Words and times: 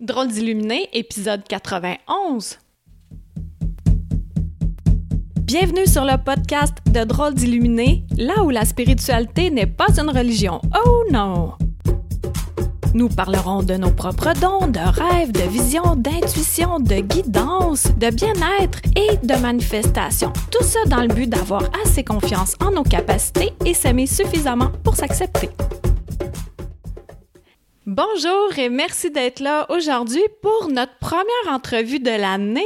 Drôle 0.00 0.26
d'illuminé, 0.26 0.88
épisode 0.92 1.44
91. 1.44 2.58
Bienvenue 5.42 5.86
sur 5.86 6.04
le 6.04 6.16
podcast 6.16 6.74
de 6.92 7.04
Drôle 7.04 7.34
d'illuminé, 7.34 8.04
là 8.18 8.42
où 8.42 8.50
la 8.50 8.64
spiritualité 8.64 9.52
n'est 9.52 9.68
pas 9.68 9.96
une 9.96 10.10
religion. 10.10 10.60
Oh 10.84 11.04
non! 11.12 11.52
Nous 12.92 13.08
parlerons 13.08 13.62
de 13.62 13.74
nos 13.74 13.92
propres 13.92 14.32
dons, 14.40 14.66
de 14.66 14.80
rêves, 14.80 15.30
de 15.30 15.48
visions, 15.48 15.94
d'intuition, 15.94 16.80
de 16.80 16.96
guidance, 16.96 17.84
de 17.96 18.10
bien-être 18.10 18.80
et 18.96 19.24
de 19.24 19.40
manifestation. 19.40 20.32
Tout 20.50 20.64
ça 20.64 20.80
dans 20.88 21.02
le 21.02 21.14
but 21.14 21.30
d'avoir 21.30 21.70
assez 21.86 22.02
confiance 22.02 22.56
en 22.60 22.72
nos 22.72 22.82
capacités 22.82 23.52
et 23.64 23.74
s'aimer 23.74 24.08
suffisamment 24.08 24.72
pour 24.82 24.96
s'accepter. 24.96 25.50
Bonjour 27.86 28.58
et 28.58 28.70
merci 28.70 29.10
d'être 29.10 29.40
là 29.40 29.66
aujourd'hui 29.68 30.22
pour 30.40 30.68
notre 30.70 30.96
première 31.00 31.48
entrevue 31.48 32.00
de 32.00 32.08
l'année. 32.10 32.62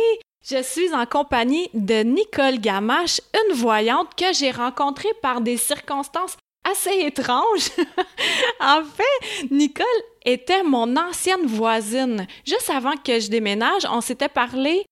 Je 0.48 0.62
suis 0.62 0.95
en 0.95 1.06
compagnie 1.06 1.68
de 1.74 2.04
Nicole 2.04 2.60
Gamache, 2.60 3.20
une 3.34 3.56
voyante 3.56 4.14
que 4.14 4.32
j'ai 4.32 4.52
rencontrée 4.52 5.09
par 5.20 5.40
des 5.40 5.56
circonstances 5.56 6.36
assez 6.70 7.00
étranges. 7.00 7.70
en 8.60 8.82
fait, 8.84 9.50
Nicole 9.50 9.84
était 10.24 10.62
mon 10.62 10.96
ancienne 10.96 11.46
voisine. 11.46 12.28
Juste 12.46 12.70
avant 12.70 12.96
que 12.96 13.18
je 13.18 13.28
déménage, 13.28 13.88
on 13.90 14.00
s'était 14.00 14.28
parlé 14.28 14.87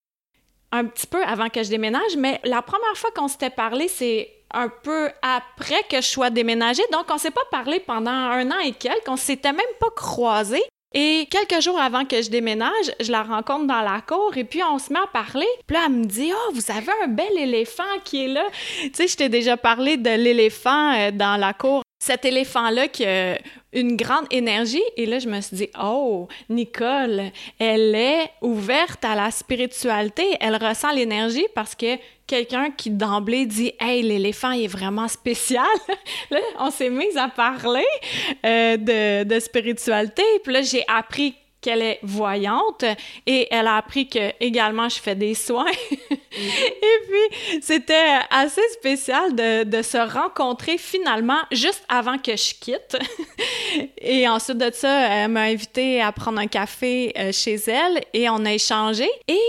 un 0.72 0.86
petit 0.86 1.06
peu 1.06 1.22
avant 1.22 1.50
que 1.50 1.62
je 1.62 1.70
déménage, 1.70 2.16
mais 2.18 2.40
la 2.42 2.62
première 2.62 2.96
fois 2.96 3.12
qu'on 3.14 3.28
s'était 3.28 3.48
parlé, 3.48 3.86
c'est 3.86 4.35
un 4.56 4.69
peu 4.69 5.10
après 5.23 5.83
que 5.88 5.96
je 5.96 6.06
sois 6.06 6.30
déménagée. 6.30 6.83
Donc, 6.91 7.05
on 7.10 7.19
s'est 7.19 7.30
pas 7.30 7.45
parlé 7.51 7.78
pendant 7.78 8.10
un 8.10 8.51
an 8.51 8.59
et 8.65 8.73
quelques. 8.73 9.09
On 9.09 9.16
s'était 9.16 9.52
même 9.52 9.60
pas 9.79 9.91
croisés. 9.95 10.65
Et 10.95 11.29
quelques 11.30 11.62
jours 11.62 11.79
avant 11.79 12.06
que 12.06 12.23
je 12.23 12.30
déménage, 12.30 12.92
je 13.01 13.12
la 13.12 13.23
rencontre 13.23 13.66
dans 13.66 13.82
la 13.82 14.01
cour 14.01 14.34
et 14.37 14.45
puis 14.45 14.62
on 14.62 14.79
se 14.79 14.91
met 14.92 14.98
à 14.98 15.06
parler. 15.06 15.46
Puis 15.66 15.76
là, 15.76 15.82
elle 15.87 15.93
me 15.93 16.04
dit 16.07 16.32
Oh, 16.32 16.52
vous 16.54 16.71
avez 16.71 16.93
un 17.04 17.09
bel 17.09 17.37
éléphant 17.37 17.82
qui 18.02 18.24
est 18.24 18.29
là. 18.29 18.45
Tu 18.80 18.90
sais, 18.95 19.07
je 19.07 19.16
t'ai 19.16 19.29
déjà 19.29 19.59
parlé 19.59 19.98
de 19.98 20.10
l'éléphant 20.10 20.95
euh, 20.95 21.10
dans 21.10 21.38
la 21.38 21.52
cour 21.52 21.82
cet 22.07 22.24
éléphant-là 22.24 22.87
qui 22.87 23.04
a 23.04 23.37
une 23.73 23.96
grande 23.96 24.26
énergie. 24.30 24.82
Et 24.96 25.07
là, 25.07 25.18
je 25.18 25.29
me 25.29 25.40
suis 25.40 25.57
dit, 25.57 25.68
oh, 25.82 26.29
Nicole, 26.48 27.32
elle 27.59 27.95
est 27.96 28.30
ouverte 28.40 29.04
à 29.04 29.16
la 29.16 29.32
spiritualité. 29.32 30.37
Elle 30.40 30.54
ressent 30.54 30.93
l'énergie 30.93 31.46
parce 31.52 31.74
que 31.74 31.98
quelqu'un 32.24 32.71
qui 32.71 32.90
d'emblée 32.90 33.45
dit, 33.45 33.73
hey, 33.80 34.02
l'éléphant 34.02 34.52
est 34.52 34.68
vraiment 34.68 35.09
spécial. 35.09 35.66
là, 36.30 36.38
on 36.60 36.71
s'est 36.71 36.90
mis 36.90 37.18
à 37.18 37.29
parler 37.29 37.85
euh, 38.45 38.76
de, 38.76 39.24
de 39.24 39.41
spiritualité. 39.41 40.23
Puis 40.45 40.52
là, 40.52 40.63
j'ai 40.63 40.85
appris 40.87 41.35
qu'elle 41.66 41.82
est 41.82 41.98
voyante 42.04 42.84
et 43.26 43.48
elle 43.50 43.66
a 43.66 43.76
appris 43.76 44.09
que 44.09 44.30
également 44.38 44.88
je 44.88 45.00
fais 45.00 45.16
des 45.16 45.34
soins. 45.34 45.66
et 46.10 46.98
puis 47.08 47.60
c'était 47.60 48.20
assez 48.30 48.62
spécial 48.73 49.34
de, 49.34 49.64
de, 49.64 49.82
se 49.82 49.98
rencontrer 49.98 50.78
finalement 50.78 51.40
juste 51.50 51.84
avant 51.88 52.18
que 52.18 52.36
je 52.36 52.54
quitte. 52.54 52.96
et 53.98 54.28
ensuite 54.28 54.58
de 54.58 54.70
ça, 54.73 55.08
elle 55.08 55.32
m'a 55.32 55.42
invité 55.42 56.00
à 56.00 56.12
prendre 56.12 56.38
un 56.38 56.46
café 56.46 57.12
euh, 57.18 57.32
chez 57.32 57.56
elle 57.66 58.01
et 58.12 58.30
on 58.30 58.45
a 58.45 58.52
échangé. 58.52 59.08
Et 59.26 59.40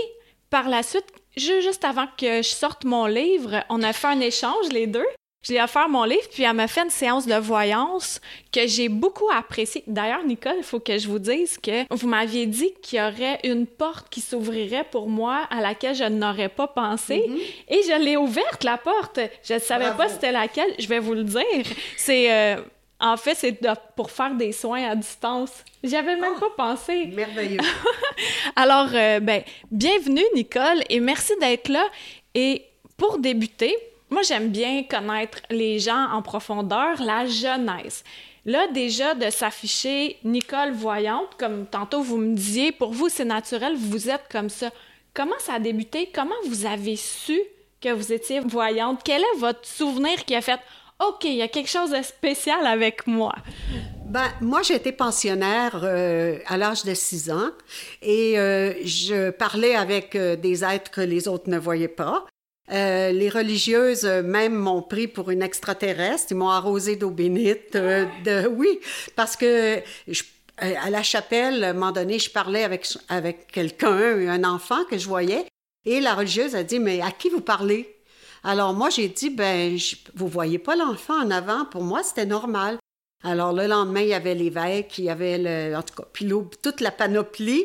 par 0.50 0.68
la 0.68 0.82
suite, 0.82 1.06
juste 1.36 1.84
avant 1.84 2.08
que 2.16 2.38
je 2.38 2.48
sorte 2.48 2.84
mon 2.84 3.06
livre, 3.06 3.62
on 3.68 3.80
a 3.84 3.92
fait 3.92 4.08
un 4.08 4.20
échange 4.20 4.70
les 4.72 4.88
deux. 4.88 5.06
Je 5.42 5.52
l'ai 5.52 5.62
offert 5.62 5.88
mon 5.88 6.02
livre, 6.02 6.28
puis 6.32 6.42
elle 6.42 6.54
m'a 6.54 6.66
fait 6.66 6.82
une 6.82 6.90
séance 6.90 7.26
de 7.26 7.34
voyance 7.34 8.20
que 8.52 8.66
j'ai 8.66 8.88
beaucoup 8.88 9.30
appréciée. 9.30 9.84
D'ailleurs, 9.86 10.24
Nicole, 10.24 10.56
il 10.58 10.64
faut 10.64 10.80
que 10.80 10.98
je 10.98 11.06
vous 11.06 11.20
dise 11.20 11.58
que 11.58 11.84
vous 11.94 12.08
m'aviez 12.08 12.46
dit 12.46 12.72
qu'il 12.82 12.98
y 12.98 13.02
aurait 13.02 13.38
une 13.44 13.66
porte 13.66 14.08
qui 14.08 14.20
s'ouvrirait 14.20 14.84
pour 14.90 15.08
moi 15.08 15.46
à 15.50 15.60
laquelle 15.60 15.94
je 15.94 16.04
n'aurais 16.04 16.48
pas 16.48 16.66
pensé. 16.66 17.24
Mm-hmm. 17.28 17.38
Et 17.68 17.82
je 17.82 18.04
l'ai 18.04 18.16
ouverte, 18.16 18.64
la 18.64 18.78
porte. 18.78 19.20
Je 19.44 19.54
ne 19.54 19.58
savais 19.60 19.92
pas 19.96 20.08
c'était 20.08 20.32
laquelle. 20.32 20.74
Je 20.78 20.88
vais 20.88 20.98
vous 20.98 21.14
le 21.14 21.24
dire. 21.24 21.64
C'est... 21.96 22.32
Euh, 22.32 22.60
en 23.00 23.16
fait, 23.16 23.36
c'est 23.36 23.56
pour 23.94 24.10
faire 24.10 24.34
des 24.34 24.50
soins 24.50 24.90
à 24.90 24.96
distance. 24.96 25.52
J'avais 25.84 26.16
même 26.16 26.32
oh, 26.36 26.40
pas 26.40 26.70
pensé. 26.70 27.06
Merveilleux. 27.06 27.60
Alors, 28.56 28.88
euh, 28.92 29.20
ben, 29.20 29.44
bienvenue, 29.70 30.24
Nicole, 30.34 30.82
et 30.90 30.98
merci 30.98 31.32
d'être 31.40 31.68
là. 31.68 31.86
Et 32.34 32.64
pour 32.96 33.18
débuter, 33.18 33.76
moi, 34.10 34.22
j'aime 34.22 34.48
bien 34.48 34.84
connaître 34.84 35.40
les 35.50 35.78
gens 35.78 36.08
en 36.12 36.22
profondeur, 36.22 37.02
la 37.02 37.26
jeunesse. 37.26 38.04
Là, 38.46 38.66
déjà, 38.68 39.14
de 39.14 39.28
s'afficher 39.30 40.16
Nicole 40.24 40.72
voyante, 40.72 41.28
comme 41.38 41.66
tantôt 41.66 42.00
vous 42.00 42.16
me 42.16 42.34
disiez, 42.34 42.72
pour 42.72 42.92
vous, 42.92 43.08
c'est 43.08 43.24
naturel, 43.24 43.76
vous 43.76 44.08
êtes 44.08 44.24
comme 44.30 44.48
ça. 44.48 44.70
Comment 45.12 45.38
ça 45.38 45.54
a 45.54 45.58
débuté? 45.58 46.10
Comment 46.14 46.34
vous 46.46 46.64
avez 46.64 46.96
su 46.96 47.38
que 47.80 47.92
vous 47.92 48.12
étiez 48.12 48.40
voyante? 48.40 49.00
Quel 49.04 49.20
est 49.20 49.38
votre 49.38 49.66
souvenir 49.66 50.24
qui 50.24 50.34
a 50.34 50.40
fait 50.40 50.60
OK, 51.06 51.24
il 51.24 51.34
y 51.34 51.42
a 51.42 51.48
quelque 51.48 51.68
chose 51.68 51.90
de 51.90 52.02
spécial 52.02 52.66
avec 52.66 53.06
moi? 53.06 53.34
Ben, 54.06 54.28
moi, 54.40 54.62
j'étais 54.62 54.92
pensionnaire 54.92 55.80
euh, 55.84 56.38
à 56.46 56.56
l'âge 56.56 56.84
de 56.84 56.94
6 56.94 57.30
ans 57.30 57.50
et 58.00 58.38
euh, 58.38 58.72
je 58.84 59.30
parlais 59.30 59.76
avec 59.76 60.16
euh, 60.16 60.34
des 60.34 60.64
êtres 60.64 60.90
que 60.90 61.02
les 61.02 61.28
autres 61.28 61.50
ne 61.50 61.58
voyaient 61.58 61.86
pas. 61.86 62.24
Euh, 62.70 63.12
les 63.12 63.30
religieuses 63.30 64.04
euh, 64.04 64.22
même 64.22 64.54
m'ont 64.54 64.82
pris 64.82 65.08
pour 65.08 65.30
une 65.30 65.42
extraterrestre. 65.42 66.26
Ils 66.30 66.36
m'ont 66.36 66.50
arrosé 66.50 66.96
d'eau 66.96 67.10
bénite. 67.10 67.76
Euh, 67.76 68.06
oui, 68.50 68.80
parce 69.16 69.36
que 69.36 69.80
à 70.58 70.90
la 70.90 71.02
chapelle, 71.02 71.64
à 71.64 71.70
un 71.70 71.72
moment 71.72 71.92
donné, 71.92 72.18
je 72.18 72.30
parlais 72.30 72.64
avec, 72.64 72.86
avec 73.08 73.46
quelqu'un, 73.46 74.28
un 74.28 74.44
enfant 74.44 74.84
que 74.90 74.98
je 74.98 75.06
voyais, 75.06 75.46
et 75.86 76.00
la 76.00 76.14
religieuse 76.14 76.56
a 76.56 76.64
dit, 76.64 76.80
mais 76.80 77.00
à 77.00 77.12
qui 77.12 77.30
vous 77.30 77.40
parlez? 77.40 77.94
Alors 78.42 78.74
moi, 78.74 78.90
j'ai 78.90 79.08
dit, 79.08 79.30
ben, 79.30 79.78
vous 80.14 80.28
voyez 80.28 80.58
pas 80.58 80.76
l'enfant 80.76 81.14
en 81.14 81.30
avant. 81.30 81.64
Pour 81.64 81.84
moi, 81.84 82.02
c'était 82.02 82.26
normal. 82.26 82.78
Alors 83.24 83.52
le 83.52 83.66
lendemain, 83.66 84.00
il 84.00 84.08
y 84.08 84.14
avait 84.14 84.34
l'évêque, 84.34 84.98
il 84.98 85.04
y 85.04 85.10
avait 85.10 85.38
le, 85.38 85.76
en 85.76 85.82
tout 85.82 85.94
cas, 85.94 86.08
puis 86.12 86.28
toute 86.62 86.80
la 86.80 86.92
panoplie, 86.92 87.64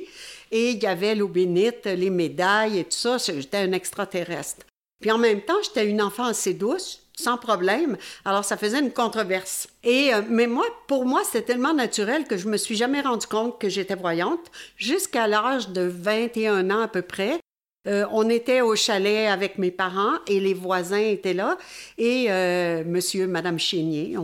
et 0.51 0.71
il 0.71 0.81
y 0.81 0.87
avait 0.87 1.13
l'eau 1.13 1.27
bénite, 1.27 1.85
les 1.85 2.09
médailles 2.09 2.79
et 2.79 2.83
tout 2.85 2.91
ça. 2.91 3.17
J'étais 3.17 3.57
un 3.57 3.71
extraterrestre. 3.71 4.65
Puis 5.03 5.11
en 5.11 5.17
même 5.17 5.41
temps, 5.41 5.61
j'étais 5.61 5.85
une 5.85 6.01
enfant 6.01 6.23
assez 6.23 6.53
douce, 6.53 7.01
sans 7.13 7.37
problème. 7.37 7.97
Alors, 8.23 8.45
ça 8.45 8.55
faisait 8.55 8.79
une 8.79 8.93
controverse. 8.93 9.67
Et, 9.83 10.13
euh, 10.13 10.21
mais 10.29 10.47
moi, 10.47 10.63
pour 10.87 11.03
moi, 11.03 11.23
c'était 11.25 11.41
tellement 11.41 11.73
naturel 11.73 12.23
que 12.23 12.37
je 12.37 12.47
me 12.47 12.55
suis 12.55 12.77
jamais 12.77 13.01
rendu 13.01 13.27
compte 13.27 13.59
que 13.59 13.67
j'étais 13.67 13.95
voyante 13.95 14.39
jusqu'à 14.77 15.27
l'âge 15.27 15.67
de 15.67 15.81
21 15.81 16.71
ans 16.71 16.79
à 16.79 16.87
peu 16.87 17.01
près. 17.01 17.37
Euh, 17.85 18.05
on 18.13 18.29
était 18.29 18.61
au 18.61 18.77
chalet 18.77 19.27
avec 19.27 19.57
mes 19.57 19.71
parents 19.71 20.13
et 20.25 20.39
les 20.39 20.53
voisins 20.53 20.95
étaient 20.95 21.33
là 21.33 21.57
et 21.97 22.27
euh, 22.29 22.85
monsieur, 22.85 23.27
madame 23.27 23.59
Chénier, 23.59 24.15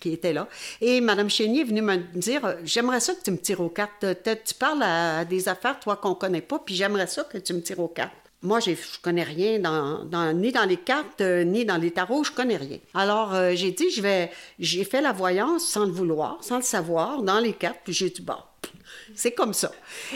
qui 0.00 0.12
était 0.12 0.32
là. 0.32 0.46
Et 0.80 1.00
Madame 1.00 1.28
Chénier 1.28 1.62
est 1.62 1.64
venue 1.64 1.82
me 1.82 1.96
dire 2.14 2.58
J'aimerais 2.62 3.00
ça 3.00 3.12
que 3.12 3.22
tu 3.24 3.32
me 3.32 3.38
tires 3.38 3.60
aux 3.60 3.70
cartes. 3.70 4.06
Tu 4.22 4.54
parles 4.54 4.84
à, 4.84 5.24
des 5.24 5.48
affaires, 5.48 5.80
toi, 5.80 5.96
qu'on 5.96 6.14
connaît 6.14 6.42
pas, 6.42 6.60
puis 6.60 6.76
j'aimerais 6.76 7.08
ça 7.08 7.24
que 7.24 7.38
tu 7.38 7.54
me 7.54 7.60
tires 7.60 7.80
aux 7.80 7.88
cartes. 7.88 8.27
Moi, 8.42 8.60
je 8.60 8.72
connais 9.02 9.24
rien 9.24 9.58
dans, 9.58 10.32
ni 10.32 10.52
dans 10.52 10.64
les 10.64 10.76
cartes, 10.76 11.20
euh, 11.22 11.42
ni 11.42 11.64
dans 11.64 11.76
les 11.76 11.90
tarots, 11.90 12.22
je 12.22 12.30
connais 12.30 12.56
rien. 12.56 12.78
Alors, 12.94 13.34
euh, 13.34 13.52
j'ai 13.56 13.72
dit, 13.72 13.90
je 13.90 14.00
vais, 14.00 14.30
j'ai 14.60 14.84
fait 14.84 15.00
la 15.00 15.10
voyance 15.10 15.66
sans 15.66 15.84
le 15.84 15.90
vouloir, 15.90 16.38
sans 16.40 16.58
le 16.58 16.62
savoir, 16.62 17.22
dans 17.22 17.40
les 17.40 17.52
cartes, 17.52 17.80
puis 17.82 17.92
j'ai 17.92 18.10
dit, 18.10 18.22
bon, 18.22 18.36
c'est 19.16 19.32
comme 19.32 19.52
ça. 19.52 19.72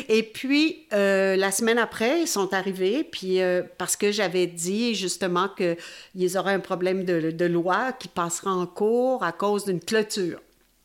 Et 0.09 0.23
puis, 0.23 0.87
euh, 0.93 1.35
la 1.35 1.51
semaine 1.51 1.79
après, 1.79 2.21
ils 2.21 2.29
sont 2.29 2.55
arrivés, 2.55 3.03
puis 3.03 3.41
parce 3.77 3.97
que 3.97 4.13
j'avais 4.13 4.47
dit 4.47 4.95
justement 4.95 5.49
qu'ils 5.49 6.39
auraient 6.39 6.55
un 6.55 6.61
problème 6.61 7.05
de, 7.05 7.33
de 7.33 7.45
loi 7.45 7.91
qui 7.91 8.07
passera 8.07 8.53
en 8.53 8.67
cours 8.67 9.25
à 9.25 9.33
cause 9.33 9.65
d'une 9.65 9.81
clôture. 9.81 10.39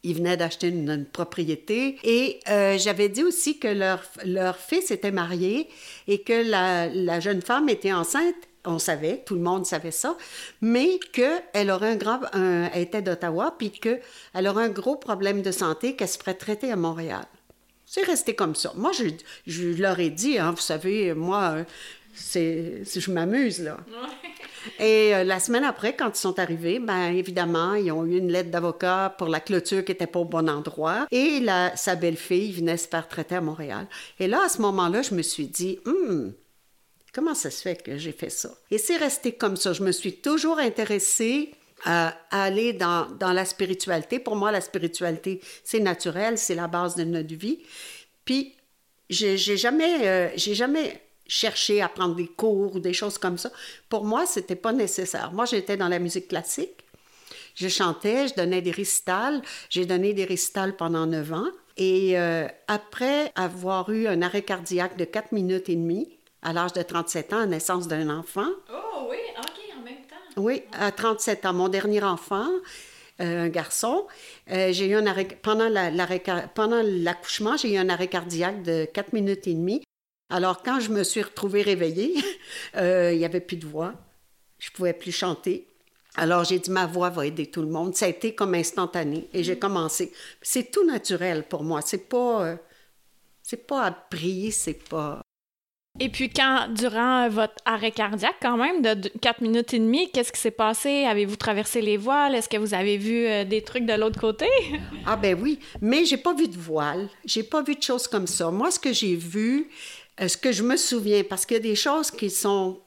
Ils 0.08 0.16
venaient 0.16 0.38
d'acheter 0.38 0.70
une, 0.70 1.06
propriété. 1.06 1.98
Et 2.04 2.40
euh, 2.50 2.78
j'avais 2.78 3.10
dit 3.10 3.24
aussi 3.24 3.60
que 3.60 3.68
leur, 3.68 4.02
leur 4.24 4.58
fils 4.58 4.90
était 4.92 5.12
marié 5.12 5.68
et 6.08 6.22
que 6.22 6.50
la, 6.50 6.88
la 6.88 7.20
jeune 7.20 7.42
femme 7.42 7.68
était 7.68 7.94
enceinte 7.94 8.36
on 8.68 8.80
savait, 8.80 9.24
tout 9.26 9.36
le 9.36 9.42
monde 9.42 9.66
savait 9.66 9.92
ça, 9.92 10.18
mais 10.62 11.00
qu'elle 11.14 11.72
aurait 11.72 11.92
un 11.92 11.96
grand, 11.96 12.20
elle 12.34 12.82
était 12.82 13.02
d'Ottawa, 13.02 13.56
puis 13.58 13.72
qu'elle 13.72 14.02
aurait 14.48 14.66
un 14.66 14.70
gros 14.70 14.98
problème 14.98 15.42
de 15.42 15.52
santé 15.52 15.96
qu'elle 15.96 16.10
se 16.10 16.18
ferait 16.18 16.34
traiter 16.34 16.72
à 16.72 16.76
Montréal. 16.76 17.26
C'est 17.86 18.04
resté 18.04 18.36
comme 18.36 18.56
ça. 18.56 18.74
Moi, 18.76 18.92
je, 18.92 19.06
je 19.48 19.82
leur 19.82 19.98
ai 20.02 20.10
dit, 20.10 20.38
hein, 20.38 20.52
vous 20.52 20.62
savez, 20.62 21.14
moi, 21.14 21.66
c'est, 22.18 22.84
je 22.84 23.12
m'amuse, 23.12 23.60
là. 23.60 23.78
Et 24.80 25.16
euh, 25.16 25.24
la 25.24 25.40
semaine 25.40 25.64
après, 25.64 25.96
quand 25.96 26.10
ils 26.10 26.20
sont 26.20 26.40
arrivés, 26.40 26.80
ben 26.80 27.12
évidemment, 27.12 27.76
ils 27.76 27.92
ont 27.92 28.06
eu 28.06 28.18
une 28.18 28.32
lettre 28.32 28.52
d'avocat 28.52 29.16
pour 29.18 29.28
la 29.28 29.40
clôture 29.40 29.86
qui 29.86 29.92
n'était 29.92 30.08
pas 30.08 30.20
au 30.20 30.26
bon 30.26 30.50
endroit. 30.50 31.08
Et 31.12 31.40
la, 31.40 31.76
sa 31.76 31.96
belle-fille 31.96 32.52
venait 32.52 32.78
se 32.78 32.88
faire 32.88 33.08
traiter 33.08 33.36
à 33.36 33.42
Montréal. 33.42 33.88
Et 34.20 34.28
là, 34.28 34.44
à 34.46 34.50
ce 34.50 34.62
moment-là, 34.62 35.02
je 35.04 35.14
me 35.14 35.22
suis 35.22 35.48
dit, 35.48 35.80
hum, 35.86 36.34
comment 37.14 37.34
ça 37.34 37.50
se 37.50 37.62
fait 37.62 37.82
que 37.82 37.98
j'ai 37.98 38.12
fait 38.12 38.30
ça? 38.30 38.50
Et 38.72 38.78
c'est 38.78 38.98
resté 38.98 39.32
comme 39.32 39.56
ça. 39.56 39.74
Je 39.74 39.84
me 39.84 39.92
suis 39.92 40.18
toujours 40.18 40.60
intéressée 40.60 41.52
à, 41.86 42.16
aller 42.32 42.74
dans, 42.74 43.10
dans 43.12 43.34
la 43.34 43.46
spiritualité. 43.46 44.20
Pour 44.20 44.36
moi, 44.36 44.52
la 44.52 44.62
spiritualité, 44.62 45.40
c'est 45.64 45.80
naturel, 45.80 46.38
c'est 46.38 46.56
la 46.56 46.68
base 46.68 46.96
de 46.96 47.04
notre 47.04 47.36
vie. 47.36 47.60
Puis, 48.26 48.56
j'ai 49.10 49.38
jamais, 49.38 50.06
euh, 50.08 50.30
j'ai 50.36 50.54
jamais 50.54 51.02
cherché 51.28 51.82
à 51.82 51.90
prendre 51.90 52.16
des 52.16 52.28
cours 52.28 52.76
ou 52.76 52.80
des 52.80 52.94
choses 52.94 53.18
comme 53.18 53.38
ça. 53.38 53.52
Pour 53.90 54.06
moi, 54.06 54.26
c'était 54.26 54.56
pas 54.56 54.74
nécessaire. 54.74 55.32
Moi, 55.34 55.46
j'étais 55.46 55.78
dans 55.78 55.88
la 55.88 56.00
musique 56.00 56.28
classique. 56.28 56.86
Je 57.56 57.68
chantais, 57.68 58.28
je 58.28 58.36
donnais 58.36 58.62
des 58.62 58.72
récitals. 58.72 59.42
J'ai 59.70 59.86
donné 59.86 60.14
des 60.14 60.26
récitals 60.26 60.76
pendant 60.76 61.06
neuf 61.06 61.34
ans. 61.34 61.48
Et 61.78 62.18
euh, 62.20 62.48
après 62.68 63.32
avoir 63.36 63.90
eu 63.90 64.08
un 64.08 64.22
arrêt 64.22 64.42
cardiaque 64.42 64.98
de 64.98 65.06
4 65.06 65.32
minutes 65.32 65.70
et 65.70 65.76
demie, 65.76 66.18
à 66.42 66.54
l'âge 66.54 66.74
de 66.74 66.82
37 66.82 67.34
ans, 67.34 67.40
à 67.40 67.46
naissance 67.46 67.88
d'un 67.88 68.10
enfant. 68.10 68.48
Oh 68.72 69.08
oui, 69.10 69.18
OK, 69.38 69.78
en 69.78 69.84
même 69.84 70.02
temps. 70.08 70.42
Oui, 70.42 70.64
à 70.74 70.92
37 70.92 71.46
ans, 71.46 71.54
mon 71.54 71.68
dernier 71.68 72.04
enfant, 72.04 72.48
euh, 73.22 73.46
un 73.46 73.50
garçon, 73.50 74.08
euh, 74.52 74.72
j'ai 74.72 74.88
eu 74.88 74.96
un 74.96 75.06
arrêt, 75.08 75.28
pendant, 75.42 75.70
pendant 76.54 76.82
l'accouchement, 76.84 77.58
j'ai 77.58 77.74
eu 77.74 77.78
un 77.78 77.90
arrêt 77.90 78.08
cardiaque 78.08 78.64
de 78.64 78.86
4 78.86 79.14
minutes 79.14 79.48
et 79.48 79.54
demie. 79.54 79.84
Alors, 80.30 80.62
quand 80.62 80.80
je 80.80 80.92
me 80.92 81.04
suis 81.04 81.22
retrouvée 81.22 81.62
réveillée, 81.62 82.16
il 82.76 83.18
n'y 83.18 83.26
avait 83.26 83.42
plus 83.42 83.58
de 83.58 83.66
voix. 83.66 83.94
Je 84.60 84.70
ne 84.70 84.76
pouvais 84.76 84.94
plus 84.94 85.12
chanter. 85.12 85.68
Alors 86.18 86.44
j'ai 86.44 86.58
dit, 86.58 86.72
ma 86.72 86.88
voix 86.88 87.10
va 87.10 87.26
aider 87.26 87.46
tout 87.46 87.62
le 87.62 87.68
monde. 87.68 87.96
Ça 87.96 88.08
a 88.08 88.10
été 88.10 88.34
comme 88.34 88.56
instantané 88.56 89.28
et 89.34 89.44
j'ai 89.44 89.56
mm. 89.56 89.60
commencé. 89.60 90.12
C'est 90.42 90.72
tout 90.72 90.84
naturel 90.86 91.44
pour 91.44 91.64
moi. 91.64 91.82
C'est 91.82 92.10
pas, 92.10 92.44
euh, 92.44 92.56
c'est 93.44 93.68
pas 93.68 93.84
appris, 93.84 94.52
c'est 94.52 94.84
pas. 94.90 95.22
Et 96.00 96.10
puis 96.10 96.30
quand, 96.30 96.68
durant 96.76 97.28
votre 97.30 97.56
arrêt 97.66 97.92
cardiaque, 97.92 98.36
quand 98.42 98.58
même, 98.58 98.82
de 98.82 99.10
4 99.20 99.42
minutes 99.42 99.74
et 99.74 99.80
demie, 99.80 100.12
qu'est-ce 100.12 100.32
qui 100.32 100.40
s'est 100.40 100.52
passé? 100.52 101.06
Avez-vous 101.06 101.38
traversé 101.38 101.82
les 101.82 101.98
voiles? 101.98 102.36
Est-ce 102.36 102.50
que 102.50 102.58
vous 102.58 102.76
avez 102.76 102.98
vu 102.98 103.26
euh, 103.26 103.46
des 103.46 103.64
trucs 103.64 103.86
de 103.86 103.94
l'autre 103.94 104.20
côté? 104.20 104.48
ah 105.06 105.16
ben 105.16 105.40
oui, 105.40 105.60
mais 105.82 106.06
j'ai 106.06 106.18
pas 106.18 106.34
vu 106.34 106.48
de 106.48 106.58
voile. 106.58 107.10
J'ai 107.26 107.44
pas 107.44 107.62
vu 107.62 107.76
de 107.76 107.82
choses 107.82 108.08
comme 108.08 108.28
ça. 108.28 108.52
Moi, 108.52 108.70
ce 108.70 108.80
que 108.80 108.94
j'ai 108.94 109.16
vu, 109.16 109.62
euh, 109.62 110.07
ce 110.20 110.38
que 110.38 110.52
je 110.52 110.64
me 110.64 110.78
souviens, 110.78 111.24
parce 111.24 111.46
qu'il 111.46 111.58
y 111.58 111.60
a 111.60 111.64
des 111.64 111.76
choses 111.76 112.12
qui 112.12 112.30
sont 112.30 112.82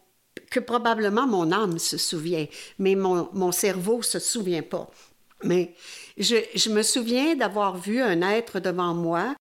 que 0.50 0.61
probablement 0.61 1.27
mon 1.27 1.53
âme 1.53 1.79
se 1.79 1.97
souvient, 1.97 2.47
mais 2.79 2.94
mon, 2.94 3.29
mon 3.32 3.53
cerveau 3.53 3.99
ne 3.99 4.03
se 4.03 4.19
souvient 4.19 4.62
pas. 4.62 4.91
Mais 5.44 5.75
je, 6.19 6.37
je 6.55 6.71
me 6.71 6.82
souviens 6.82 7.35
d'avoir 7.35 7.77
vu 7.77 8.00
un 8.00 8.21
être 8.23 8.61
devant 8.61 8.94
moi, 8.94 9.35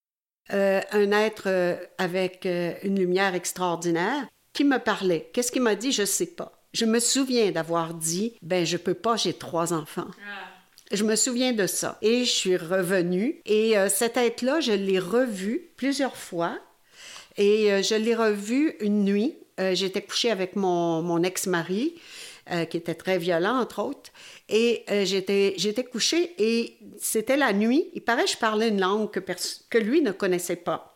euh, 0.53 0.81
un 0.91 1.11
être 1.11 1.43
euh, 1.47 1.75
avec 1.97 2.45
euh, 2.45 2.73
une 2.83 2.97
lumière 2.97 3.35
extraordinaire, 3.35 4.27
qui 4.53 4.63
me 4.63 4.79
parlait. 4.79 5.29
Qu'est-ce 5.33 5.51
qu'il 5.51 5.61
m'a 5.61 5.75
dit? 5.75 5.91
Je 5.91 6.01
ne 6.01 6.07
sais 6.07 6.25
pas. 6.25 6.63
Je 6.73 6.85
me 6.85 6.99
souviens 6.99 7.51
d'avoir 7.51 7.93
dit, 7.93 8.35
ben 8.41 8.65
je 8.65 8.77
peux 8.77 8.93
pas, 8.93 9.15
j'ai 9.15 9.33
trois 9.33 9.73
enfants. 9.73 10.07
Ah. 10.19 10.47
Je 10.91 11.03
me 11.03 11.15
souviens 11.15 11.53
de 11.53 11.67
ça. 11.67 11.97
Et 12.01 12.25
je 12.25 12.31
suis 12.31 12.57
revenue. 12.57 13.41
Et 13.45 13.75
cet 13.89 14.17
être-là, 14.17 14.59
je 14.59 14.71
l'ai 14.71 14.97
revu 14.97 15.69
plusieurs 15.77 16.15
fois. 16.15 16.57
Et 17.39 17.81
je 17.81 17.95
l'ai 17.95 18.13
revu 18.13 18.75
une 18.81 19.03
nuit 19.03 19.39
euh, 19.59 19.75
j'étais 19.75 20.01
couchée 20.01 20.31
avec 20.31 20.55
mon, 20.55 21.01
mon 21.01 21.21
ex-mari, 21.21 21.95
euh, 22.51 22.65
qui 22.65 22.77
était 22.77 22.95
très 22.95 23.17
violent, 23.17 23.59
entre 23.59 23.79
autres. 23.79 24.11
Et 24.47 24.85
euh, 24.89 25.05
j'étais, 25.05 25.83
couchée 25.91 26.33
et 26.37 26.77
c'était 26.97 27.37
la 27.37 27.51
nuit. 27.51 27.89
Il 27.93 28.01
paraît 28.01 28.23
que 28.23 28.31
je 28.31 28.37
parlais 28.37 28.69
une 28.69 28.79
langue 28.79 29.11
que, 29.11 29.19
que 29.19 29.77
lui 29.77 30.01
ne 30.01 30.11
connaissait 30.11 30.55
pas. 30.55 30.95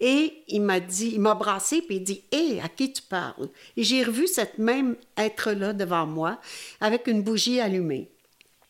Et 0.00 0.44
il 0.46 0.62
m'a 0.62 0.78
dit, 0.78 1.10
il 1.14 1.20
m'a 1.20 1.34
brassé 1.34 1.82
puis 1.82 1.96
il 1.96 2.04
dit 2.04 2.22
Hé, 2.30 2.60
à 2.60 2.68
qui 2.68 2.92
tu 2.92 3.02
parles? 3.02 3.48
Et 3.76 3.82
j'ai 3.82 4.04
revu 4.04 4.28
cette 4.28 4.58
même 4.58 4.94
être-là 5.16 5.72
devant 5.72 6.06
moi 6.06 6.38
avec 6.80 7.08
une 7.08 7.22
bougie 7.22 7.58
allumée. 7.58 8.08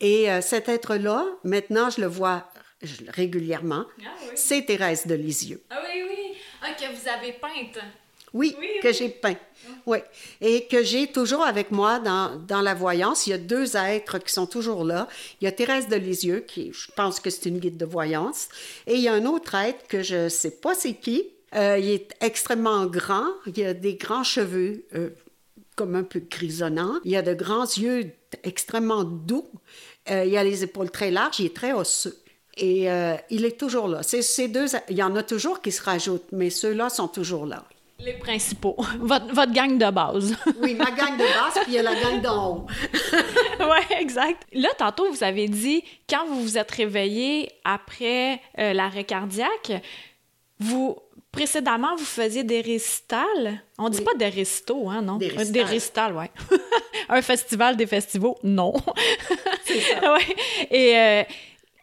Et 0.01 0.29
cet 0.41 0.71
être-là, 0.71 1.27
maintenant, 1.45 1.91
je 1.91 2.01
le 2.01 2.07
vois 2.07 2.49
régulièrement. 3.09 3.85
Ah 4.01 4.11
C'est 4.37 4.65
Thérèse 4.65 5.07
de 5.07 5.15
Lisieux. 5.15 5.61
Ah 5.69 5.83
oui, 5.85 6.03
oui. 6.09 6.38
Ah, 6.63 6.73
que 6.73 6.85
vous 6.95 7.09
avez 7.09 7.33
peinte. 7.33 7.79
Oui, 8.35 8.55
que 8.83 8.93
j'ai 8.93 9.09
peint. 9.09 9.37
Oui. 9.87 9.99
Et 10.41 10.67
que 10.67 10.83
j'ai 10.83 11.07
toujours 11.07 11.43
avec 11.43 11.71
moi 11.71 11.99
dans, 11.99 12.37
dans, 12.37 12.61
la 12.61 12.75
voyance. 12.75 13.27
Il 13.27 13.31
y 13.31 13.33
a 13.33 13.39
deux 13.39 13.77
êtres 13.77 14.19
qui 14.19 14.33
sont 14.33 14.47
toujours 14.47 14.85
là. 14.85 15.09
Il 15.41 15.45
y 15.45 15.49
a 15.49 15.53
Thérèse 15.53 15.89
de 15.89 15.97
Lisieux, 15.97 16.41
qui 16.41 16.73
je 16.73 16.91
pense 16.93 17.21
que 17.21 17.31
c'est 17.31 17.49
une 17.49 17.59
guide 17.59 17.77
de 17.77 17.87
voyance. 17.87 18.49
Et 18.87 18.97
il 18.97 19.01
y 19.01 19.09
a 19.09 19.15
un 19.15 19.25
autre 19.25 19.55
être 19.55 19.87
que 19.89 20.03
je 20.03 20.25
ne 20.25 20.29
sais 20.29 20.51
pas 20.51 20.75
c'est 20.75 20.95
qui. 20.95 21.25
Euh, 21.55 21.79
il 21.79 21.91
est 21.91 22.15
extrêmement 22.21 22.87
grand. 22.87 23.29
Il 23.47 23.65
a 23.65 23.75
des 23.75 23.95
grands 23.95 24.25
cheveux 24.25 24.85
euh, 24.95 25.11
comme 25.77 25.95
un 25.95 26.03
peu 26.03 26.21
grisonnants. 26.21 26.99
Il 27.05 27.17
a 27.17 27.23
de 27.23 27.35
grands 27.35 27.65
yeux 27.65 28.13
extrêmement 28.45 29.05
doux. 29.05 29.49
Euh, 30.11 30.25
il 30.25 30.37
a 30.37 30.45
les 30.45 30.65
épaules 30.65 30.91
très 30.91 31.11
larges. 31.11 31.41
Il 31.41 31.47
est 31.47 31.57
très 31.57 31.73
osseux. 31.73 32.19
Et 32.59 32.89
il 33.31 33.45
est 33.45 33.59
toujours 33.59 33.89
là. 33.89 34.03
Ces 34.03 34.49
deux, 34.49 34.67
il 34.89 34.97
y 34.97 35.03
en 35.03 35.15
a 35.17 35.23
toujours 35.23 35.61
qui 35.61 35.73
se 35.73 35.83
rajoutent, 35.83 36.29
mais 36.33 36.51
ceux-là 36.51 36.89
sont 36.89 37.09
toujours 37.09 37.47
là. 37.47 37.65
Les 38.01 38.13
principaux. 38.13 38.77
Votre, 39.01 39.35
votre, 39.35 39.53
gang 39.53 39.77
de 39.77 39.91
base. 39.91 40.37
oui, 40.63 40.75
ma 40.75 40.91
gang 40.93 41.17
de 41.17 41.25
base, 41.25 41.65
puis 41.65 41.73
il 41.73 41.75
y 41.75 41.79
a 41.79 41.83
la 41.83 41.97
gang 41.97 42.21
d'en 42.21 42.49
haut. 42.49 42.67
oui, 43.61 43.97
exact. 43.99 44.47
Là, 44.53 44.69
tantôt, 44.79 45.11
vous 45.11 45.25
avez 45.25 45.49
dit, 45.49 45.83
quand 46.09 46.25
vous 46.27 46.41
vous 46.41 46.59
êtes 46.59 46.71
réveillé 46.71 47.51
après 47.65 48.41
euh, 48.59 48.73
l'arrêt 48.73 49.03
cardiaque, 49.03 49.73
vous, 50.61 50.97
précédemment, 51.33 51.97
vous 51.97 52.05
faisiez 52.05 52.45
des 52.45 52.61
récitals. 52.61 53.61
On 53.79 53.89
dit 53.89 54.03
pas 54.03 54.15
des 54.15 54.29
récitos, 54.29 54.89
hein, 54.89 55.03
non? 55.03 55.17
Des 55.17 55.27
récitals. 55.27 55.53
Des 55.53 55.65
récitals, 55.65 56.17
oui. 56.17 56.57
Un 57.09 57.23
festival 57.23 57.77
des 57.77 57.87
festivals, 57.89 58.35
non. 58.45 58.75
C'est 59.65 59.81
ça. 59.81 60.15
ouais. 60.15 60.37
Et 60.71 60.97
euh, 60.97 61.23